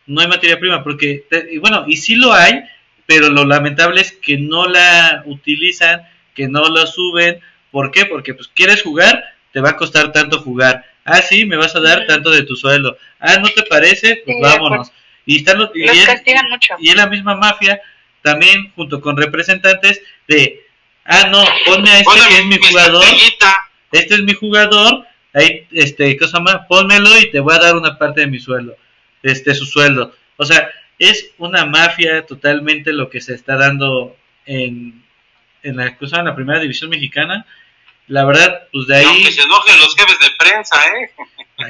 [0.05, 2.63] no hay materia prima, porque, te- y bueno, y sí lo hay,
[3.05, 7.39] pero lo lamentable es que no la utilizan, que no lo suben.
[7.69, 8.05] ¿Por qué?
[8.05, 10.85] Porque pues quieres jugar, te va a costar tanto jugar.
[11.05, 12.97] Ah, sí, me vas a dar tanto de tu sueldo.
[13.19, 14.21] Ah, ¿no te parece?
[14.25, 14.91] Pues Sí, vámonos.
[15.25, 16.07] Y están los, y es-
[16.49, 16.75] mucho.
[16.79, 17.81] y es la misma mafia,
[18.21, 20.62] también junto con representantes de,
[21.05, 23.69] ah, no, ponme a este que es mi jugador estrellita.
[23.91, 27.97] este es mi jugador, ahí, este, cosa más, pónmelo y te voy a dar una
[27.97, 28.75] parte de mi sueldo,
[29.21, 30.15] este, su sueldo.
[30.37, 35.03] O sea, es una mafia totalmente lo que se está dando en,
[35.63, 37.45] en la, cosa, en la primera división mexicana.
[38.07, 41.11] La verdad, pues de ahí, Aunque se enojen los jefes de prensa, ¿eh?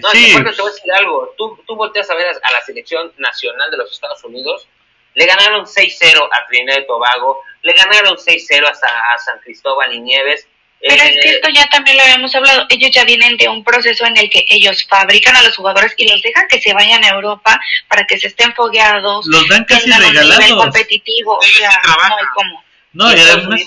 [0.02, 1.34] No, sí, te, voy a decir algo.
[1.38, 4.68] Tú, tú volteas a ver a, a la selección nacional de los Estados Unidos.
[5.14, 7.40] Le ganaron 6-0 a Trinidad y Tobago.
[7.64, 10.48] Le ganaron 6-0 hasta a San Cristóbal y Nieves.
[10.82, 12.66] Pero es que Eh, esto ya también lo habíamos hablado.
[12.70, 16.08] Ellos ya vienen de un proceso en el que ellos fabrican a los jugadores y
[16.10, 17.58] los dejan que se vayan a Europa
[17.88, 20.64] para que se estén fogueados, los dan casi tengan un nivel regalados.
[20.64, 21.38] competitivo.
[21.38, 22.10] O sí sea, trabajan.
[22.10, 22.64] no hay cómo.
[22.92, 23.62] No, y además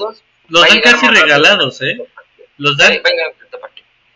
[0.49, 1.97] los a dan casi regalados, ¿eh?
[2.59, 3.25] Los dan, venga,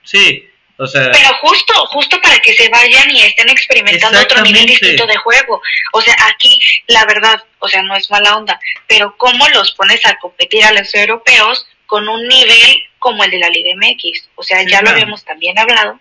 [0.03, 0.50] sí,
[0.81, 5.07] o sea, Pero justo, justo para que se vayan y estén experimentando otro nivel distinto
[5.07, 5.61] de juego.
[5.93, 10.05] O sea, aquí, la verdad, o sea, no es mala onda, pero ¿cómo los pones
[10.07, 14.31] a competir a los europeos con un nivel como el de la Liga MX?
[14.37, 16.01] O sea, Sí, ya lo habíamos también hablado.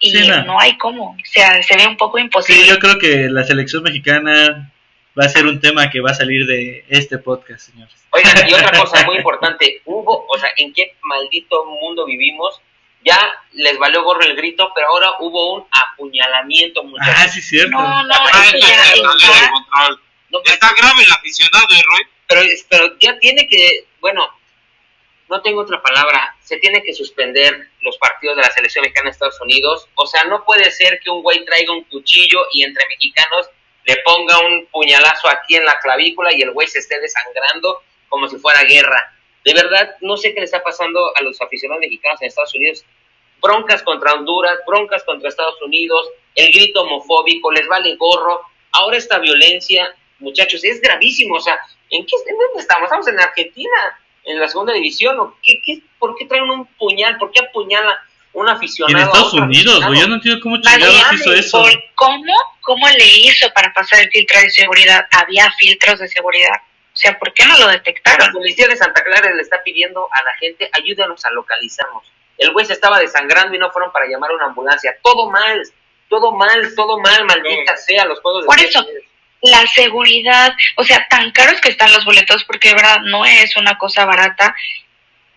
[0.00, 0.42] Y Sí, no.
[0.42, 1.10] no hay cómo.
[1.10, 2.66] O sea, se ve un poco sí, imposible.
[2.66, 4.72] yo creo que la selección mexicana
[5.16, 7.94] va a ser un tema que va a salir de este podcast, señores.
[8.10, 12.60] Oigan, y otra cosa muy importante, hubo, o sea, ¿en qué maldito mundo vivimos?
[13.04, 13.18] Ya
[13.52, 17.14] les valió gorro el grito, pero ahora hubo un apuñalamiento, muchachos.
[17.18, 17.70] Ah, sí, cierto.
[17.76, 18.02] No,
[19.72, 19.90] Ah.
[20.30, 22.06] No, Está grave el aficionado, ¿eh, Roy?
[22.26, 24.26] pero, pero ya tiene que, bueno,
[25.28, 29.12] no tengo otra palabra, se tiene que suspender los partidos de la selección mexicana de
[29.12, 29.88] Estados Unidos.
[29.94, 33.48] O sea, no puede ser que un güey traiga un cuchillo y entre mexicanos
[33.84, 38.28] le ponga un puñalazo aquí en la clavícula y el güey se esté desangrando como
[38.28, 39.12] si fuera guerra.
[39.44, 42.84] De verdad, no sé qué le está pasando a los aficionados mexicanos en Estados Unidos.
[43.42, 48.42] Broncas contra Honduras, broncas contra Estados Unidos, el grito homofóbico, les vale gorro.
[48.70, 51.34] Ahora esta violencia, muchachos, es gravísimo.
[51.34, 51.58] O sea,
[51.90, 52.84] ¿en, qué, en dónde estamos?
[52.84, 53.98] ¿Estamos en Argentina?
[54.24, 55.18] ¿En la segunda división?
[55.18, 57.18] ¿O qué, qué, ¿Por qué traen un puñal?
[57.18, 58.00] ¿Por qué apuñala
[58.32, 58.96] un aficionado?
[58.96, 61.64] en a Estados Unidos, güey, yo no entiendo cómo chingados hizo eso.
[61.96, 62.32] ¿Cómo?
[62.60, 65.06] ¿Cómo le hizo para pasar el filtro de seguridad?
[65.10, 66.54] Había filtros de seguridad.
[66.92, 68.32] O sea, ¿por qué no lo La detectaron?
[68.32, 72.04] policía de Santa Clara le está pidiendo a la gente, ayúdanos a localizarnos.
[72.42, 74.96] El güey se estaba desangrando y no fueron para llamar a una ambulancia.
[75.02, 75.62] Todo mal,
[76.08, 78.84] todo mal, todo mal, maldita sea los juegos de Por eso.
[79.42, 83.56] La seguridad, o sea, tan caros que están los boletos, porque de verdad no es
[83.56, 84.54] una cosa barata,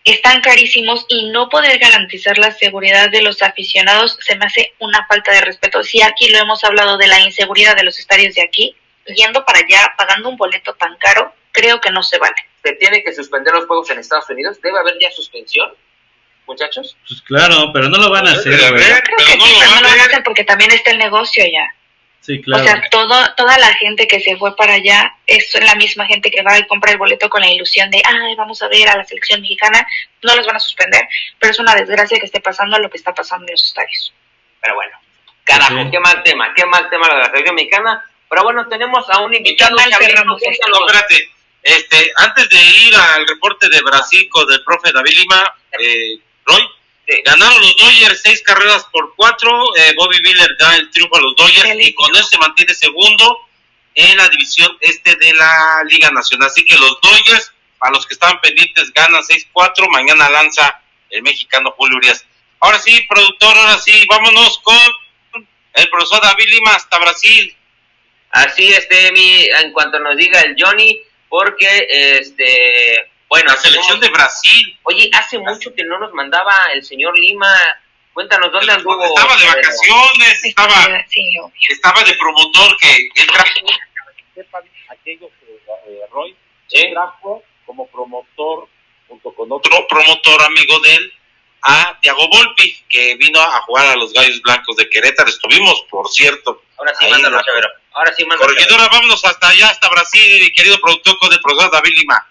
[0.06, 5.04] están carísimos y no poder garantizar la seguridad de los aficionados se me hace una
[5.06, 5.82] falta de respeto.
[5.82, 8.76] Si aquí lo hemos hablado de la inseguridad de los estadios de aquí,
[9.06, 12.36] yendo para allá, pagando un boleto tan caro, creo que no se vale.
[12.62, 14.60] Se tiene que suspender los juegos en Estados Unidos.
[14.62, 15.72] Debe haber ya suspensión,
[16.46, 16.96] muchachos.
[17.08, 18.66] Pues claro, pero no lo van a hacer, güey.
[18.66, 20.44] haber, Creo pero que no sí, lo pero va no lo van a hacer porque
[20.44, 21.72] también está el negocio ya.
[22.20, 22.64] Sí, claro.
[22.64, 26.28] O sea, todo, toda la gente que se fue para allá es la misma gente
[26.30, 28.96] que va y compra el boleto con la ilusión de, ay, vamos a ver a
[28.96, 29.86] la selección mexicana.
[30.22, 31.06] No los van a suspender,
[31.38, 34.12] pero es una desgracia que esté pasando lo que está pasando en los estadios.
[34.60, 34.98] Pero bueno,
[35.44, 35.90] carajo, Sí.
[35.92, 38.04] qué mal tema, qué mal tema lo de la selección mexicana.
[38.28, 39.76] Pero bueno, tenemos a un invitado.
[39.78, 40.66] cerramos esto.
[40.66, 40.80] cuéntanos.
[40.80, 41.30] No, espérate.
[41.62, 46.62] Este, antes de ir al reporte de Brasil con el profe David Lima, eh, Roy,
[47.24, 49.76] ganaron los Dodgers seis carreras por cuatro.
[49.76, 53.38] Eh, Bobby Miller da el triunfo a los Dodgers y con eso se mantiene segundo
[53.94, 56.48] en la división este de la Liga Nacional.
[56.48, 59.88] Así que los Dodgers, a los que estaban pendientes, ganan 6-4.
[59.90, 62.24] Mañana lanza el mexicano Julio Urias.
[62.60, 64.78] Ahora sí, productor, ahora sí, vámonos con
[65.74, 67.56] el profesor David Lima hasta Brasil.
[68.30, 74.08] Así es, mi, en cuanto nos diga el Johnny, porque este bueno, la selección de
[74.08, 74.78] Brasil.
[74.84, 77.52] Oye, hace mucho que no nos mandaba el señor Lima.
[78.12, 79.04] Cuéntanos dónde anduvo.
[79.04, 81.04] Estaba de vacaciones, estaba,
[81.68, 83.50] estaba de promotor que él trajo.
[84.34, 85.30] Sepan aquellos,
[85.86, 86.36] eh, Roy,
[86.92, 88.68] trajo como promotor
[89.08, 91.12] junto con otro promotor amigo de él
[91.62, 95.28] a Tiago Volpi, que vino a jugar a los Gallos Blancos de Querétaro.
[95.28, 96.62] Estuvimos, por cierto.
[96.78, 97.68] Ahora sí, mándalo, Chavero.
[97.92, 98.52] Ahora sí, mándalo.
[98.52, 102.26] Corregidora, vámonos hasta allá, hasta Brasil, mi querido productor con el profesor David Lima.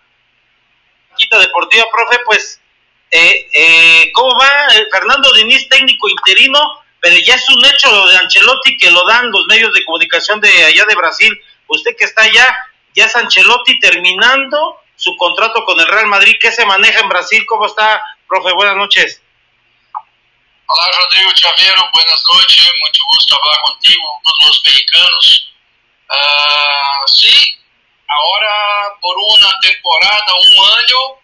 [1.16, 2.62] Quita Deportiva, profe, pues,
[3.12, 6.84] eh, eh, ¿cómo va eh, Fernando Diniz, técnico interino?
[7.00, 10.66] Pero ya es un hecho de Ancelotti que lo dan los medios de comunicación de
[10.66, 11.42] allá de Brasil.
[11.68, 12.56] Usted que está allá,
[12.96, 16.36] ya es Ancelotti terminando su contrato con el Real Madrid.
[16.40, 17.46] ¿Qué se maneja en Brasil?
[17.48, 18.54] ¿Cómo está, profe?
[18.54, 19.22] Buenas noches.
[20.68, 25.54] Olá, Rodrigo Chaveiro, buenas noches, mucho gusto hablar contigo, con los mexicanos.
[26.10, 27.56] Uh, sí,
[28.08, 31.22] ahora por una temporada, un año,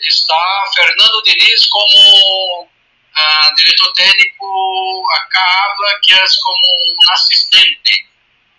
[0.00, 0.34] está
[0.74, 6.68] Fernando Diniz como uh, diretor técnico, acá habla que es como
[6.98, 8.10] un asistente.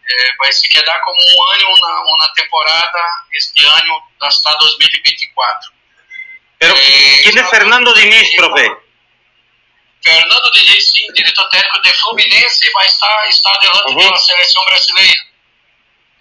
[0.03, 2.99] Eh, vai se quedar como um ano, uma, uma temporada,
[3.34, 5.72] este ano hasta 2024.
[6.57, 8.69] Pero, eh, ¿quién es Fernando Diniz, profe?
[10.03, 13.97] Fernando Diniz, sim, diretor técnico de Fluminense, vai estar, estar delante uhum.
[13.99, 15.30] pela seleção brasileira.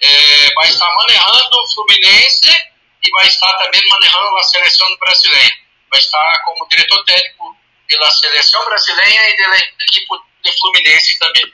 [0.02, 5.54] É, vai estar manejando o Fluminense e vai estar também manejando a seleção brasileira.
[5.90, 7.56] Vai estar como diretor técnico
[7.88, 10.06] pela seleção brasileira e da equipe
[10.44, 11.52] de Fluminense também.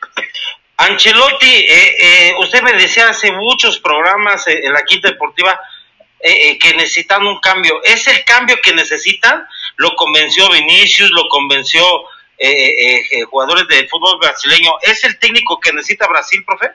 [0.79, 5.59] Ancelotti, eh, eh, usted me decía hace muchos programas en la Quinta Deportiva
[6.21, 7.83] eh, eh, que necesitan un cambio.
[7.83, 9.47] ¿Es el cambio que necesitan?
[9.77, 11.83] Lo convenció Vinicius, lo convenció
[12.39, 14.75] eh, eh, eh, jugadores del fútbol brasileño.
[14.83, 16.73] ¿Es el técnico que necesita Brasil, profe?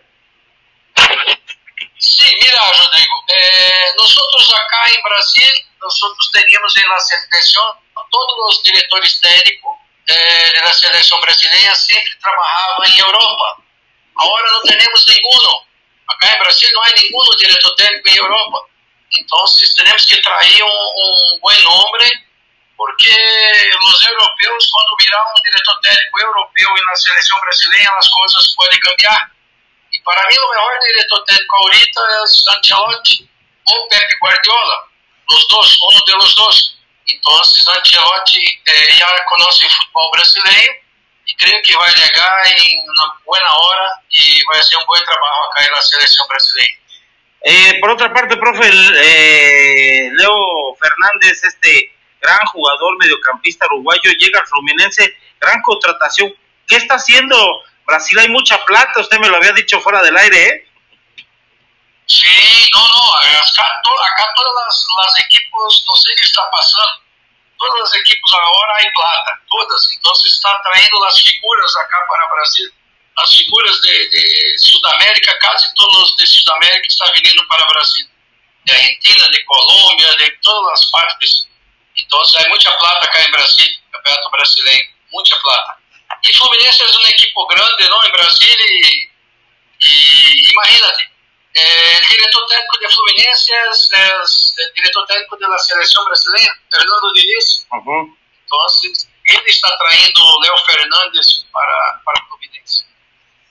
[2.01, 7.75] Sí, mira, Rodrigo, eh, nosotros acá en Brasil, nosotros teníamos en la selección,
[8.09, 9.77] todos los directores técnicos
[10.07, 13.57] eh, de la selección brasileña siempre trabajaban Europa.
[14.15, 15.67] Ahora no tenemos ninguno.
[16.07, 18.57] Acá en Brasil no hay ninguno director técnico en Europa.
[19.11, 22.11] Entonces tenemos que traer un, un buen nombre
[22.75, 28.79] porque os europeus, quando virar um diretor técnico europeu na seleção brasileira, as coisas podem
[28.79, 29.31] cambiar.
[30.03, 33.29] Para mim, o melhor diretor técnico ahorita é Ancelotti
[33.65, 34.87] ou Pepe Guardiola,
[35.29, 36.77] os dois, um deles dois.
[37.07, 40.75] Então, Ancelotti eh, já conhece o futebol brasileiro
[41.27, 45.43] e creio que vai chegar em uma boa hora e vai ser um bom trabalho
[45.51, 46.73] acá na seleção brasileira.
[47.43, 51.91] Eh, por otra parte, profe, eh, Leo Fernández, este
[52.21, 56.33] gran jugador mediocampista uruguayo, llega al Fluminense, gran contratación.
[56.67, 57.35] ¿Qué está haciendo
[57.85, 58.19] Brasil?
[58.19, 60.67] Hay mucha plata, usted me lo había dicho fuera del aire, ¿eh?
[62.07, 67.03] Sí, no, no, acá, acá todas las, las, equipos, no sé qué está pasando,
[67.57, 72.73] todos los equipos ahora hay plata, todas, entonces está trayendo las figuras acá para Brasil,
[73.15, 78.09] las figuras de, Sudamérica, casi todos de Sudamérica están viniendo para Brasil,
[78.65, 81.47] de Argentina, de Colombia, de todas las partes.
[81.95, 85.80] Então hay muita plata acá em Brasil, Campeonato Brasileiro, muita plata.
[86.23, 91.09] E Fluminense é uma equipe grande não, em Brasil e imagínate,
[91.53, 96.51] eh, el diretor técnico de Fluminense es, es, el director técnico de la selección brasileña,
[96.69, 97.67] Fernando Diniz.
[97.71, 98.17] Uh -huh.
[98.43, 102.85] Entonces, él está trayendo Leo Fernández para, para Fluminense.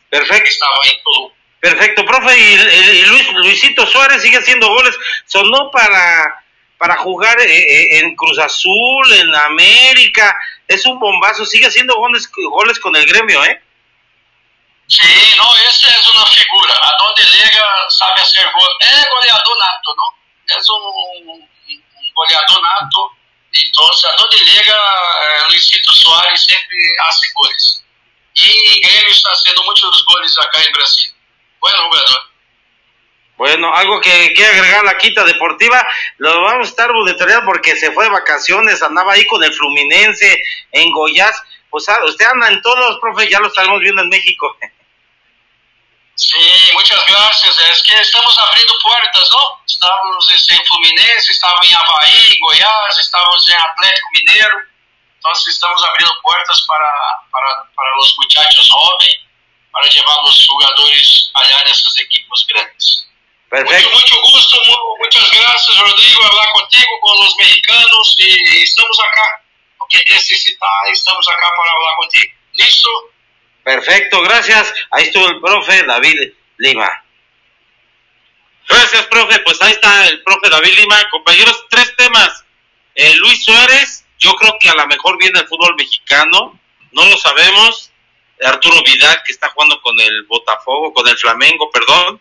[0.09, 0.49] Perfecto.
[0.49, 1.41] Estaba en.
[1.61, 2.39] Perfecto, profe.
[2.39, 4.97] Y, y Luis, Luisito Suárez sigue haciendo goles.
[5.27, 6.41] Sonó para
[6.81, 10.35] para jugar eh, eh, en Cruz Azul, en América.
[10.71, 13.61] Es un bombazo, sigue haciendo goles, goles con el gremio, ¿eh?
[14.87, 16.75] Sí, no, ese es una figura.
[16.75, 18.71] A donde llega sabe hacer gol.
[18.79, 20.57] Es goleador nato, ¿no?
[20.57, 21.49] Es un,
[22.15, 23.11] goleador nato.
[23.53, 27.85] Entonces, a donde llega, eh, Luisito Soares siempre hace goles.
[28.35, 31.11] Y Grêmio está haciendo muchos goles acá en Brasil.
[31.59, 32.30] Bueno jugador.
[33.41, 35.83] Bueno, algo que quiere agregar la quita deportiva,
[36.19, 40.43] lo vamos a estar monitoreando porque se fue de vacaciones, andaba ahí con el Fluminense,
[40.73, 41.43] en Goyas.
[41.71, 44.55] Pues ah, usted anda en todos los profe, ya lo estamos viendo en México.
[46.17, 46.37] Sí,
[46.75, 47.59] muchas gracias.
[47.61, 49.65] Es que estamos abriendo puertas, ¿no?
[49.67, 54.59] Estamos en Fluminense, estamos en Havaí, Goiás, estamos en Atlético Mineiro.
[55.15, 56.91] Entonces estamos abriendo puertas para,
[57.33, 59.17] para, para los muchachos jóvenes,
[59.73, 63.07] para llevar los jugadores allá en esos equipos grandes.
[63.51, 63.91] Perfecto.
[63.91, 69.43] Mucho, mucho gusto, mu- muchas gracias Rodrigo, hablar contigo, con los mexicanos y estamos acá,
[69.77, 72.33] porque necesitar, estamos acá para hablar contigo.
[72.55, 72.89] ¿Listo?
[73.65, 74.73] Perfecto, gracias.
[74.93, 77.05] Ahí estuvo el profe David Lima.
[78.69, 79.39] Gracias, profe.
[79.41, 81.09] Pues ahí está el profe David Lima.
[81.11, 82.45] Compañeros, tres temas.
[82.95, 86.59] Eh, Luis Suárez, yo creo que a lo mejor viene el fútbol mexicano.
[86.93, 87.91] No lo sabemos.
[88.43, 92.21] Arturo Vidal, que está jugando con el Botafogo, con el Flamengo, perdón.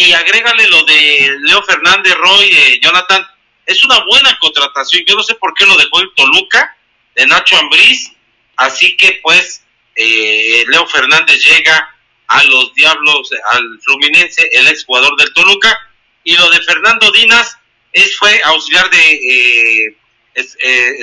[0.00, 3.26] Y agrégale lo de Leo Fernández, Roy, eh, Jonathan.
[3.66, 5.02] Es una buena contratación.
[5.08, 6.76] Yo no sé por qué lo dejó el Toluca,
[7.16, 8.12] de Nacho Ambriz.
[8.56, 9.64] Así que, pues,
[9.96, 11.96] eh, Leo Fernández llega
[12.28, 15.76] a los Diablos, al Fluminense, el exjugador del Toluca.
[16.22, 17.58] Y lo de Fernando Dinas
[17.92, 19.96] es, fue auxiliar de eh,
[20.34, 20.94] es- eh,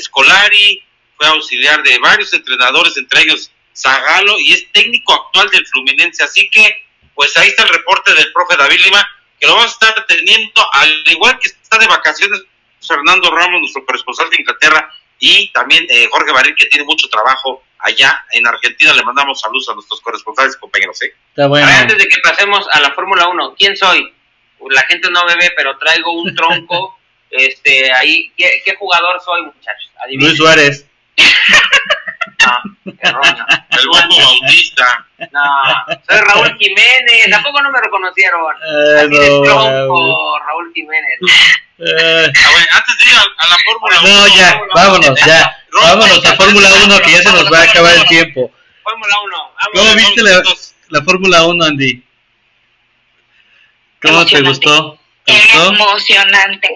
[1.18, 6.24] fue auxiliar de varios entrenadores, entre ellos Zagalo, y es técnico actual del Fluminense.
[6.24, 6.85] Así que,
[7.16, 9.09] pues ahí está el reporte del profe David Lima,
[9.39, 12.43] que lo vamos a estar teniendo, al igual que está de vacaciones
[12.86, 14.89] Fernando Ramos, nuestro corresponsal de Inglaterra,
[15.20, 18.93] y también eh, Jorge Baril, que tiene mucho trabajo allá en Argentina.
[18.93, 21.01] Le mandamos saludos a nuestros corresponsales, compañeros.
[21.01, 21.13] ¿eh?
[21.30, 21.68] Está bueno.
[21.68, 24.13] Antes de que pasemos a la Fórmula 1, ¿quién soy?
[24.70, 26.99] La gente no me ve, pero traigo un tronco.
[27.32, 29.91] este, ahí, ¿qué, qué jugador soy, muchachos?
[30.03, 30.28] Adivinen.
[30.28, 30.86] Luis Suárez.
[32.46, 33.46] No, erróneo.
[33.70, 35.08] El Bombo Bautista.
[35.32, 35.41] No,
[36.08, 37.30] soy Raúl Jiménez.
[37.32, 38.41] Tampoco no me reconocieron.
[38.56, 41.20] Ah, Así de no, tronco, Raúl Jiménez.
[41.78, 44.10] Eh, A ver, antes de ir a, a la Fórmula 1.
[44.10, 45.58] no, ya, vámonos, ya.
[45.82, 48.52] Vámonos a Fórmula 1 que ya se nos va a acabar el tiempo.
[48.84, 49.52] Fórmula 1.
[49.74, 50.41] ¿Cómo viste la,
[50.89, 52.04] la Fórmula 1, Andy?
[54.02, 55.00] ¿Cómo te gustó?
[55.26, 55.74] ¿Te gustó?
[55.74, 56.70] emocionante.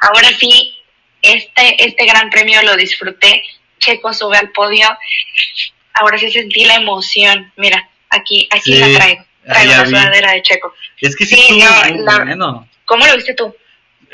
[0.00, 0.74] Ahora sí,
[1.22, 3.42] este, este gran premio lo disfruté.
[3.78, 4.86] Checo sube al podio.
[5.94, 7.52] Ahora sí sentí la emoción.
[7.56, 9.24] Mira, aquí, aquí Sí, la traigo.
[9.44, 9.88] Traigo la vi.
[9.90, 10.74] sudadera de Checo.
[11.00, 12.68] Es que sí, Sí, no, la- bueno.
[12.84, 13.54] ¿Cómo lo viste tú?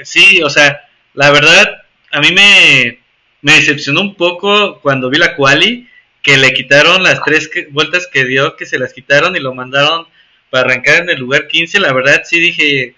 [0.02, 2.98] Sí, o sea, la verdad, a mí me,
[3.42, 5.88] me decepcionó un poco cuando vi la quali,
[6.22, 9.54] que le quitaron las tres que- vueltas que dio, que se las quitaron y lo
[9.54, 10.06] mandaron
[10.50, 11.80] para arrancar en el lugar 15.
[11.80, 12.94] La verdad, sí dije,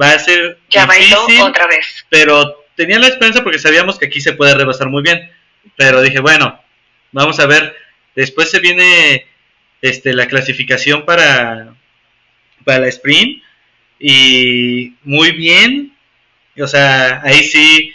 [0.00, 2.04] va a ser Ya bailó difícil, otra vez.
[2.08, 5.30] pero tenía la esperanza porque sabíamos que aquí se puede rebasar muy bien.
[5.76, 6.60] Pero dije, bueno,
[7.12, 7.76] vamos a ver.
[8.14, 9.26] Después se viene
[9.80, 11.74] este, la clasificación para,
[12.64, 13.42] para la sprint
[13.98, 15.96] y muy bien.
[16.58, 17.92] O sea, ahí sí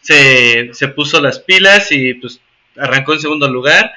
[0.00, 2.40] se, se puso las pilas y pues
[2.76, 3.92] arrancó en segundo lugar.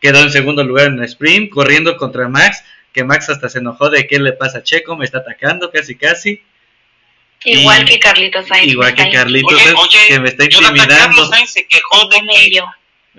[0.00, 3.88] Quedó en segundo lugar en la sprint, corriendo contra Max, que Max hasta se enojó
[3.88, 6.42] de qué le pasa a Checo, me está atacando casi casi.
[7.44, 8.72] Igual Y- que Carlitos Sainz.
[8.72, 9.10] Igual que.
[9.10, 10.94] Carlitos, Oye, oye, que me está intimidando.
[10.96, 12.66] Carlos Sainz se quejó de que, ello.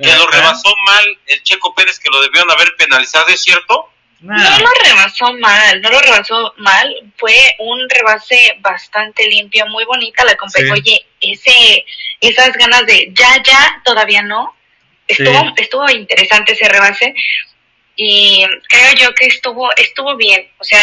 [0.02, 3.90] que lo rebasó mal el Checo Pérez, que lo debieron haber penalizado, ¿es cierto?
[4.22, 4.38] Nah.
[4.38, 10.24] No lo rebasó mal, no lo rebasó mal, fue un rebase bastante limpio, muy bonita
[10.24, 10.76] la competencia.
[10.76, 10.82] Sí.
[10.82, 11.86] Oye, ese,
[12.22, 14.56] esas ganas de ya, ya, todavía no.
[15.10, 15.54] Estuvo, Sí.
[15.58, 17.14] estuvo interesante ese rebase
[17.98, 20.50] y creo yo que estuvo, estuvo bien.
[20.58, 20.80] O sea,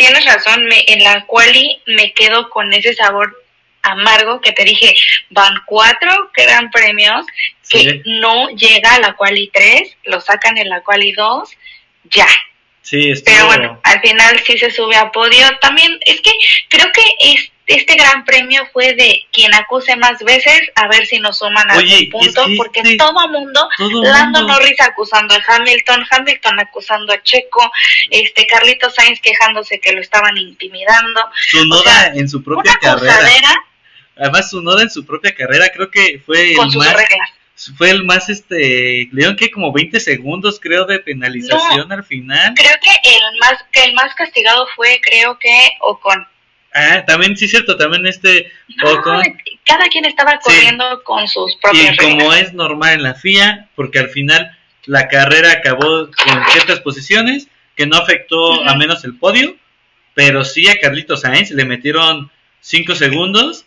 [0.00, 3.36] tienes razón, me, en la quali me quedo con ese sabor
[3.82, 4.94] amargo que te dije,
[5.28, 7.26] van cuatro gran premios
[7.68, 8.02] que Sí.
[8.06, 11.50] no llega a la quali 3, lo sacan en la quali 2,
[12.04, 12.26] ya.
[12.82, 13.12] Sí.
[13.26, 15.46] Pero bueno, al final sí se sube a podio.
[15.60, 16.32] También es que
[16.68, 21.18] creo que es- este gran premio fue de quien acuse más veces a ver si
[21.18, 21.78] nos suman Oye,
[22.10, 26.04] algún es punto, que porque este- todo mundo, todo Lando mundo- Norris acusando a Hamilton,
[26.10, 27.70] Hamilton acusando a Checo,
[28.10, 31.20] este Carlitos Sainz quejándose que lo estaban intimidando.
[31.50, 33.14] Su noda o sea, en su propia Una carrera.
[33.14, 33.64] acusadera
[34.16, 36.92] Además, su noda en su propia carrera creo que fue con el sus más.
[36.94, 37.30] reglas.
[37.76, 38.56] Fue el más, este.
[38.58, 42.52] Le dieron que como 20 segundos, creo, de penalización al final.
[42.54, 46.26] Creo que el más que el más castigado fue, creo que Ocon.
[46.72, 48.50] Ah, también, sí, cierto, también este.
[48.82, 49.02] No,
[49.64, 52.40] cada quien estaba corriendo con sus propias Y como reglas.
[52.42, 54.56] es normal en la FIA, porque al final
[54.86, 59.56] la carrera acabó con ciertas posiciones que no afectó a menos el podio,
[60.14, 63.64] pero sí a Carlitos Sainz le metieron 5 segundos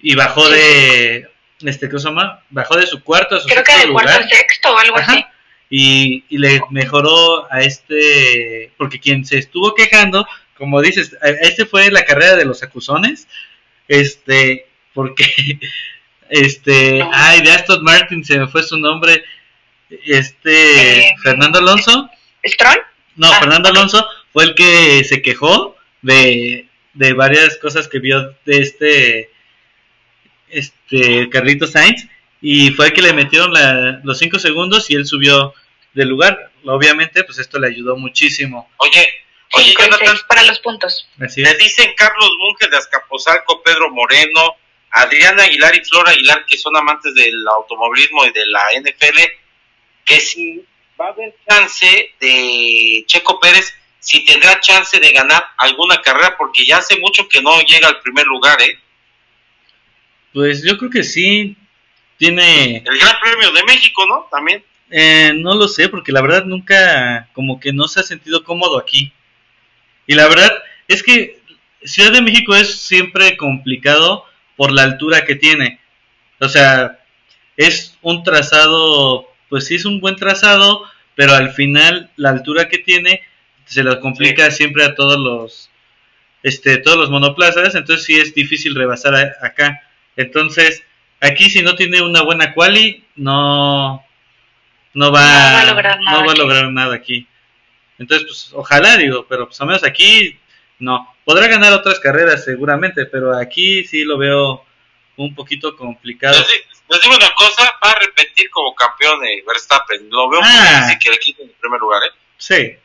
[0.00, 0.52] y bajó Sí.
[0.52, 1.30] de
[1.62, 2.42] este ¿cómo se llama?
[2.50, 4.98] Bajó de su cuarto a su Creo que sexto cuarto lugar a sexto o algo
[4.98, 5.12] Ajá.
[5.12, 5.24] así.
[5.70, 10.26] y, y le mejoró a este porque quien se estuvo quejando,
[10.58, 13.28] como dices, a- este fue la carrera de los acusones,
[13.88, 15.24] este porque
[16.30, 19.22] este ay de Aston Martin se me fue su nombre
[20.04, 22.10] este Eh, Fernando Alonso
[22.44, 22.78] ¿Stroll?
[23.16, 23.68] no ah, Fernando.
[23.68, 29.30] Alonso fue el que se quejó de, de varias cosas que vio de este
[30.48, 32.06] este Carlitos Sainz
[32.40, 35.54] y fue el que le metieron la- los 5 segundos y él subió
[35.94, 36.50] del lugar.
[36.64, 38.68] Obviamente, pues esto le ayudó muchísimo.
[38.76, 39.06] Oye,
[39.56, 41.08] oye, 5 y Jonathan, 6 para los puntos.
[41.20, 44.56] Así dicen Carlos Munge de Azcapotzalco, Pedro Moreno,
[44.90, 49.18] Adriana Aguilar y Flora Aguilar, que son amantes del automovilismo y de la NFL,
[50.04, 50.64] que si
[51.00, 56.64] va a haber chance de Checo Pérez, si tendrá chance de ganar alguna carrera, porque
[56.64, 58.78] ya hace mucho que no llega al primer lugar, ¿eh?
[60.32, 61.56] Pues yo creo que sí
[62.18, 64.28] tiene El Gran Premio de México, ¿no?
[64.30, 64.64] También.
[64.90, 68.78] Eh, no lo sé, porque la verdad nunca, como que no se ha sentido cómodo
[68.78, 69.12] aquí.
[70.06, 70.52] Y la verdad
[70.88, 71.40] es que
[71.84, 74.24] Ciudad de México es siempre complicado
[74.56, 75.78] por la altura que tiene.
[76.40, 76.98] O sea,
[77.56, 80.82] es un trazado, pues sí es un buen trazado,
[81.14, 83.22] pero al final la altura que tiene
[83.66, 85.70] se lo complica siempre a todos los,
[86.42, 89.82] este, todos los monoplazas, entonces sí es difícil rebasar a- acá.
[90.16, 90.82] Entonces,
[91.20, 94.04] aquí si no tiene una buena quali, no,
[94.94, 96.40] no va, No va a lograr nada no va a aquí.
[96.40, 97.26] lograr nada aquí.
[97.98, 100.38] Entonces, pues ojalá, digo, pero pues al menos aquí
[100.78, 101.14] no.
[101.24, 104.64] Podrá ganar otras carreras seguramente, pero aquí sí lo veo
[105.16, 106.38] un poquito complicado.
[106.38, 110.08] Les, di- les digo una cosa, va a repetir como campeón de Verstappen.
[110.10, 110.74] Lo veo muy Ah.
[110.80, 112.10] difícil que le quiten el primer lugar, ¿eh?
[112.38, 112.76] Sí.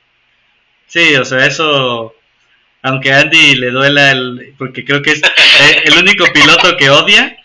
[0.88, 2.16] Sí, o sea, eso,
[2.82, 6.90] aunque a Andy le duela, el, porque creo que es eh, el único piloto que
[6.90, 7.38] odia,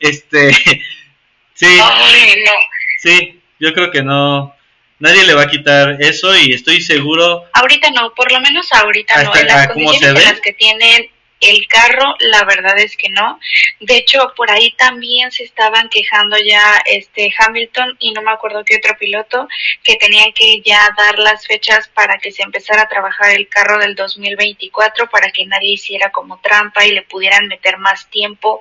[0.00, 0.52] este,
[1.54, 2.52] sí, Ay, no.
[2.98, 4.54] sí, yo creo que no,
[5.02, 9.24] nadie le va a quitar eso y estoy seguro, Ahorita no, por lo menos ahorita
[9.24, 9.34] no.
[9.34, 13.08] En las a cómo condiciones en las que tienen el carro, la verdad es que
[13.08, 13.40] no.
[13.80, 18.64] De hecho, por ahí también se estaban quejando ya este Hamilton y no me acuerdo
[18.64, 19.48] qué otro piloto
[19.82, 23.80] que tenían que ya dar las fechas para que se empezara a trabajar el carro
[23.80, 28.60] del 2024 para que nadie hiciera como trampa y le pudieran meter más tiempo,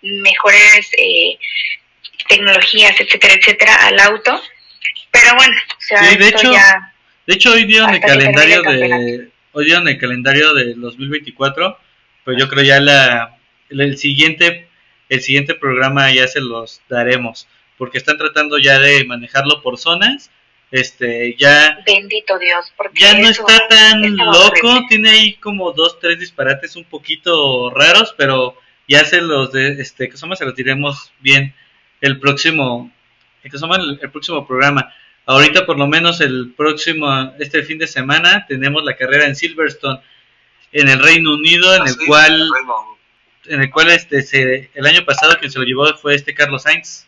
[0.00, 1.38] mejores eh,
[2.26, 4.40] tecnologías, etcétera, etcétera, al auto.
[5.14, 6.94] Pero bueno, o sea, Sí, de hecho, ya
[7.26, 11.78] de hecho hoy dieron el calendario el de, hoy dieron el calendario del 2024,
[12.24, 13.38] pero yo creo ya la,
[13.70, 14.68] el, siguiente,
[15.08, 17.48] el siguiente programa ya se los daremos,
[17.78, 20.30] porque están tratando ya de manejarlo por zonas,
[20.70, 24.86] este, ya Bendito Dios, porque ya no está tan loco, horrible.
[24.88, 30.10] tiene ahí como dos, tres disparates un poquito raros, pero ya se los de, este,
[30.10, 31.54] que se los diremos bien
[32.02, 32.92] el próximo,
[33.42, 34.92] que somos el, el próximo programa.
[35.26, 40.00] Ahorita por lo menos el próximo, este fin de semana tenemos la carrera en Silverstone
[40.72, 42.98] en el Reino Unido, en el Así, cual, bueno,
[43.46, 46.62] en el cual este, se, el año pasado quien se lo llevó fue este Carlos
[46.64, 47.06] Sainz.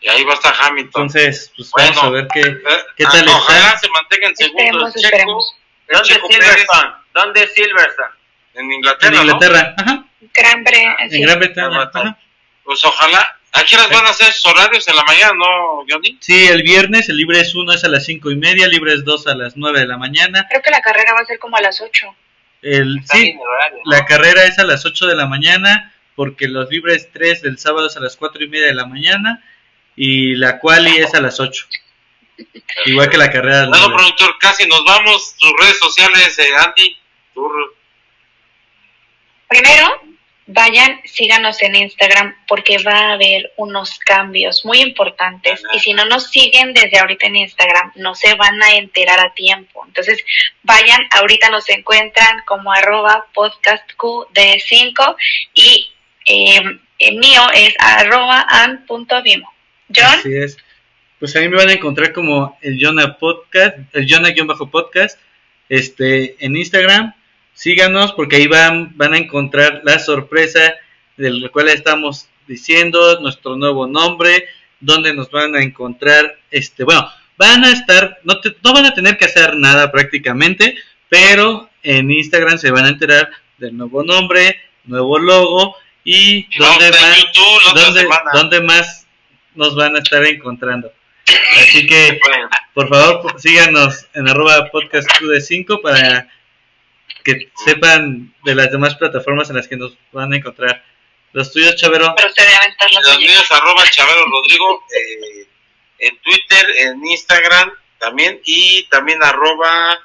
[0.00, 1.02] y ahí va a estar Hamilton.
[1.02, 1.88] Entonces, pues Bueno.
[1.90, 2.58] vamos a ver qué, Eh,
[2.96, 3.78] ¿qué ah, tal Ojalá está?
[3.78, 5.16] se mantenga en segundo Esperemos, el Checo,
[5.88, 6.92] el ¿Dónde Checo Silverstone?
[7.14, 8.08] ¿Dónde Silverstone?
[8.54, 9.22] en Inglaterra, En ¿no?
[9.22, 11.16] Inglaterra, ajá, Gran Bre- sí.
[11.16, 11.78] en Gran Bretaña.
[11.80, 12.18] Bretaña.
[12.64, 13.38] Pues ojalá.
[13.56, 16.16] ¿A qué horas van a hacer sus horarios en la mañana, no, Johnny?
[16.20, 19.04] Sí, el viernes el libre es 1 es a las cinco y media, libre es
[19.04, 20.46] 2 a las 9 de la mañana.
[20.48, 22.06] Creo que la carrera va a ser como a las 8.
[22.62, 23.90] El, Está sí, bien el horario, ¿no?
[23.90, 27.86] la carrera es a las 8 de la mañana, porque los libres 3 del sábado
[27.86, 29.42] es a las 4 y media de la mañana,
[29.94, 31.66] y la quali es a las 8.
[32.86, 35.34] Igual que la carrera del Bueno, productor, casi nos vamos.
[35.38, 36.96] Tus redes sociales, eh, Andy.
[37.34, 37.50] tu-
[39.48, 40.02] Primero,
[40.46, 45.62] vayan, síganos en Instagram porque va a haber unos cambios muy importantes.
[45.74, 49.34] Y si no nos siguen desde ahorita en Instagram, no se van a enterar a
[49.34, 49.84] tiempo.
[49.86, 50.24] Entonces,
[50.62, 55.16] vayan, ahorita nos encuentran como arroba podcastqd5
[55.54, 55.92] y
[56.26, 56.62] eh,
[56.98, 59.52] el mío es arroba an.vimo.
[59.94, 60.56] John, Así es.
[61.18, 65.18] Pues a mí me van a encontrar como el Jonah Podcast, el Jonah-podcast,
[65.68, 67.14] este, en Instagram.
[67.56, 70.74] Síganos porque ahí van, van a encontrar la sorpresa
[71.16, 74.46] de la cual estamos diciendo, nuestro nuevo nombre,
[74.78, 77.08] donde nos van a encontrar, este, bueno,
[77.38, 80.76] van a estar, no, te- no van a tener que hacer nada prácticamente,
[81.08, 86.90] pero en Instagram se van a enterar del nuevo nombre, nuevo logo y y dónde
[86.90, 87.74] van, YouTube
[88.34, 89.06] ¿Dónde, más
[89.54, 90.92] nos van a estar encontrando?
[91.62, 92.20] Así que,
[92.74, 96.28] por favor, síganos en arroba podcast de 5 para
[97.26, 100.84] que sepan de las demás plataformas en las que nos van a encontrar.
[101.32, 102.14] Los tuyos, Chavero.
[102.14, 105.48] procede a aventar los los míos, arroba Chavero Rodrigo, eh,
[105.98, 109.98] en Twitter, en Instagram también, y también arroba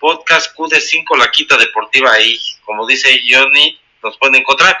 [0.00, 4.76] podcast QD5, la quita deportiva ahí, como dice Johnny, nos pueden encontrar.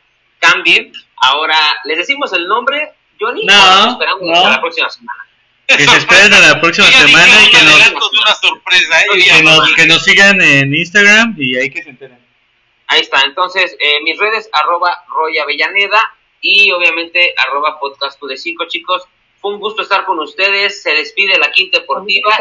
[0.53, 0.93] cambie.
[1.17, 3.45] Ahora, ¿les decimos el nombre, Johnny?
[3.45, 4.47] No, ¿O nos esperamos no.
[4.47, 5.27] a la próxima semana?
[5.67, 9.07] Que se esperen a la próxima semana y un que nos, una sorpresa, ¿eh?
[9.13, 12.27] que, nos, que nos sigan en Instagram y ahí que se enteren.
[12.89, 18.67] Ahí está, entonces, eh, mis redes, arroba Roy Avellaneda y obviamente arroba podcast de 5
[18.69, 19.03] chicos.
[19.41, 22.37] Fue un gusto estar con ustedes, se despide la Quinta Deportiva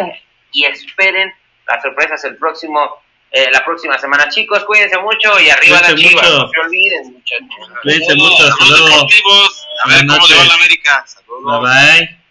[0.52, 1.34] y esperen
[1.68, 3.02] las sorpresas el próximo,
[3.36, 4.30] eh, la próxima semana.
[4.30, 6.38] Chicos, cuídense mucho y arriba la Cuídense chiva, mucho.
[6.40, 7.70] no se olviden muchachos.
[7.84, 8.96] Cuídense Saludos, mucho, hasta saludos luego.
[8.96, 9.68] deportivos.
[9.84, 11.06] A ver cómo le va la América.
[11.06, 11.62] Saludos.
[11.62, 12.25] Bye bye.